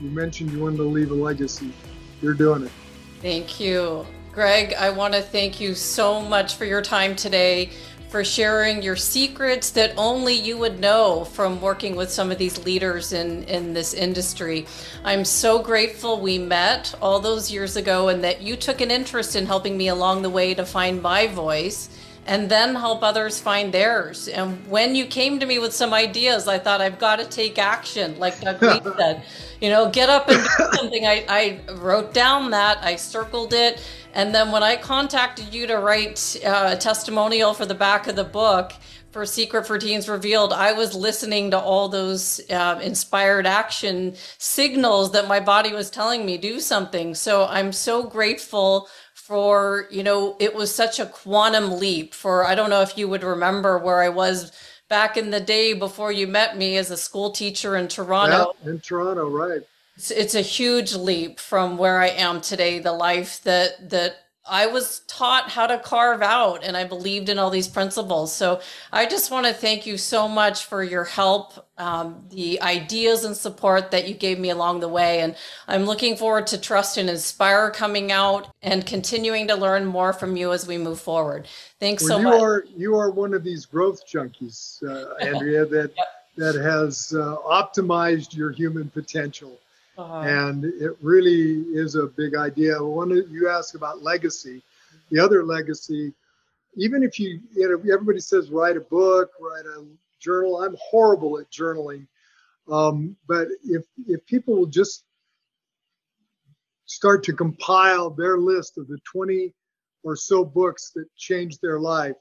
[0.00, 1.72] You mentioned you wanted to leave a legacy.
[2.22, 2.72] You're doing it.
[3.22, 4.06] Thank you.
[4.32, 7.70] Greg, I want to thank you so much for your time today
[8.10, 12.64] for sharing your secrets that only you would know from working with some of these
[12.64, 14.66] leaders in, in this industry.
[15.04, 19.34] I'm so grateful we met all those years ago and that you took an interest
[19.34, 21.88] in helping me along the way to find my voice
[22.26, 24.28] and then help others find theirs.
[24.28, 27.58] And when you came to me with some ideas, I thought I've got to take
[27.58, 28.60] action, like Doug
[28.96, 29.22] said.
[29.60, 31.06] You know, get up and do something.
[31.06, 33.80] I, I wrote down that, I circled it,
[34.12, 38.16] and then when I contacted you to write uh, a testimonial for the back of
[38.16, 38.72] the book
[39.10, 45.12] for Secret for Teens Revealed, I was listening to all those uh, inspired action signals
[45.12, 47.14] that my body was telling me do something.
[47.14, 48.88] So I'm so grateful
[49.26, 53.08] for, you know, it was such a quantum leap for, I don't know if you
[53.08, 54.52] would remember where I was
[54.88, 58.54] back in the day before you met me as a school teacher in Toronto.
[58.62, 59.62] Yeah, in Toronto, right.
[59.96, 64.66] It's, it's a huge leap from where I am today, the life that, that I
[64.66, 68.32] was taught how to carve out and I believed in all these principles.
[68.34, 68.60] So
[68.92, 73.36] I just want to thank you so much for your help, um, the ideas and
[73.36, 75.20] support that you gave me along the way.
[75.20, 75.34] And
[75.66, 80.36] I'm looking forward to Trust and Inspire coming out and continuing to learn more from
[80.36, 81.48] you as we move forward.
[81.80, 82.40] Thanks well, so you much.
[82.40, 86.06] Are, you are one of these growth junkies, uh, Andrea, that, yep.
[86.36, 89.58] that has uh, optimized your human potential
[89.98, 90.20] uh-huh.
[90.20, 92.82] And it really is a big idea.
[92.82, 94.62] One you ask about legacy,
[95.10, 96.12] the other legacy,
[96.76, 99.84] even if you, you know, everybody says write a book, write a
[100.20, 100.62] journal.
[100.62, 102.06] I'm horrible at journaling,
[102.70, 105.04] um, but if if people will just
[106.84, 109.52] start to compile their list of the 20
[110.04, 112.14] or so books that changed their life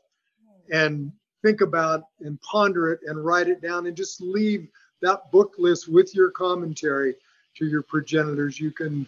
[0.72, 1.12] and
[1.44, 4.68] think about and ponder it and write it down and just leave
[5.02, 7.16] that book list with your commentary
[7.56, 8.60] to your progenitors.
[8.60, 9.08] You can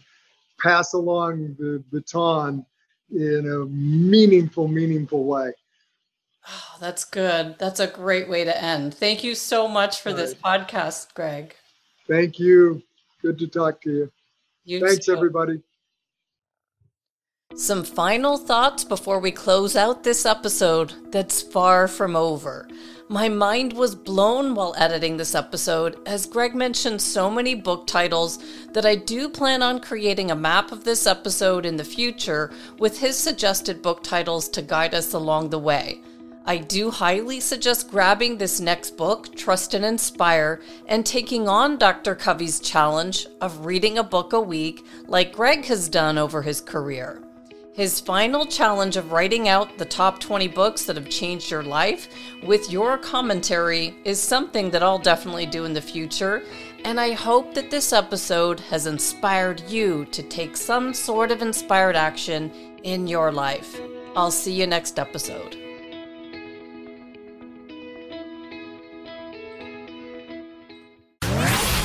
[0.60, 2.66] pass along the baton
[3.12, 5.52] in a meaningful, meaningful way.
[6.48, 7.56] Oh, that's good.
[7.60, 8.94] That's a great way to end.
[8.94, 11.56] Thank you so much for this podcast, Greg.
[12.08, 12.82] Thank you.
[13.22, 14.12] Good to talk to you.
[14.64, 15.14] you Thanks, too.
[15.14, 15.62] everybody.
[17.56, 22.68] Some final thoughts before we close out this episode that's far from over.
[23.10, 28.38] My mind was blown while editing this episode, as Greg mentioned so many book titles
[28.74, 33.00] that I do plan on creating a map of this episode in the future with
[33.00, 36.00] his suggested book titles to guide us along the way.
[36.46, 42.14] I do highly suggest grabbing this next book, Trust and Inspire, and taking on Dr.
[42.14, 47.24] Covey's challenge of reading a book a week like Greg has done over his career.
[47.78, 52.10] His final challenge of writing out the top 20 books that have changed your life
[52.42, 56.42] with your commentary is something that I'll definitely do in the future.
[56.86, 61.96] And I hope that this episode has inspired you to take some sort of inspired
[61.96, 62.52] action
[62.82, 63.80] in your life.
[64.16, 65.67] I'll see you next episode.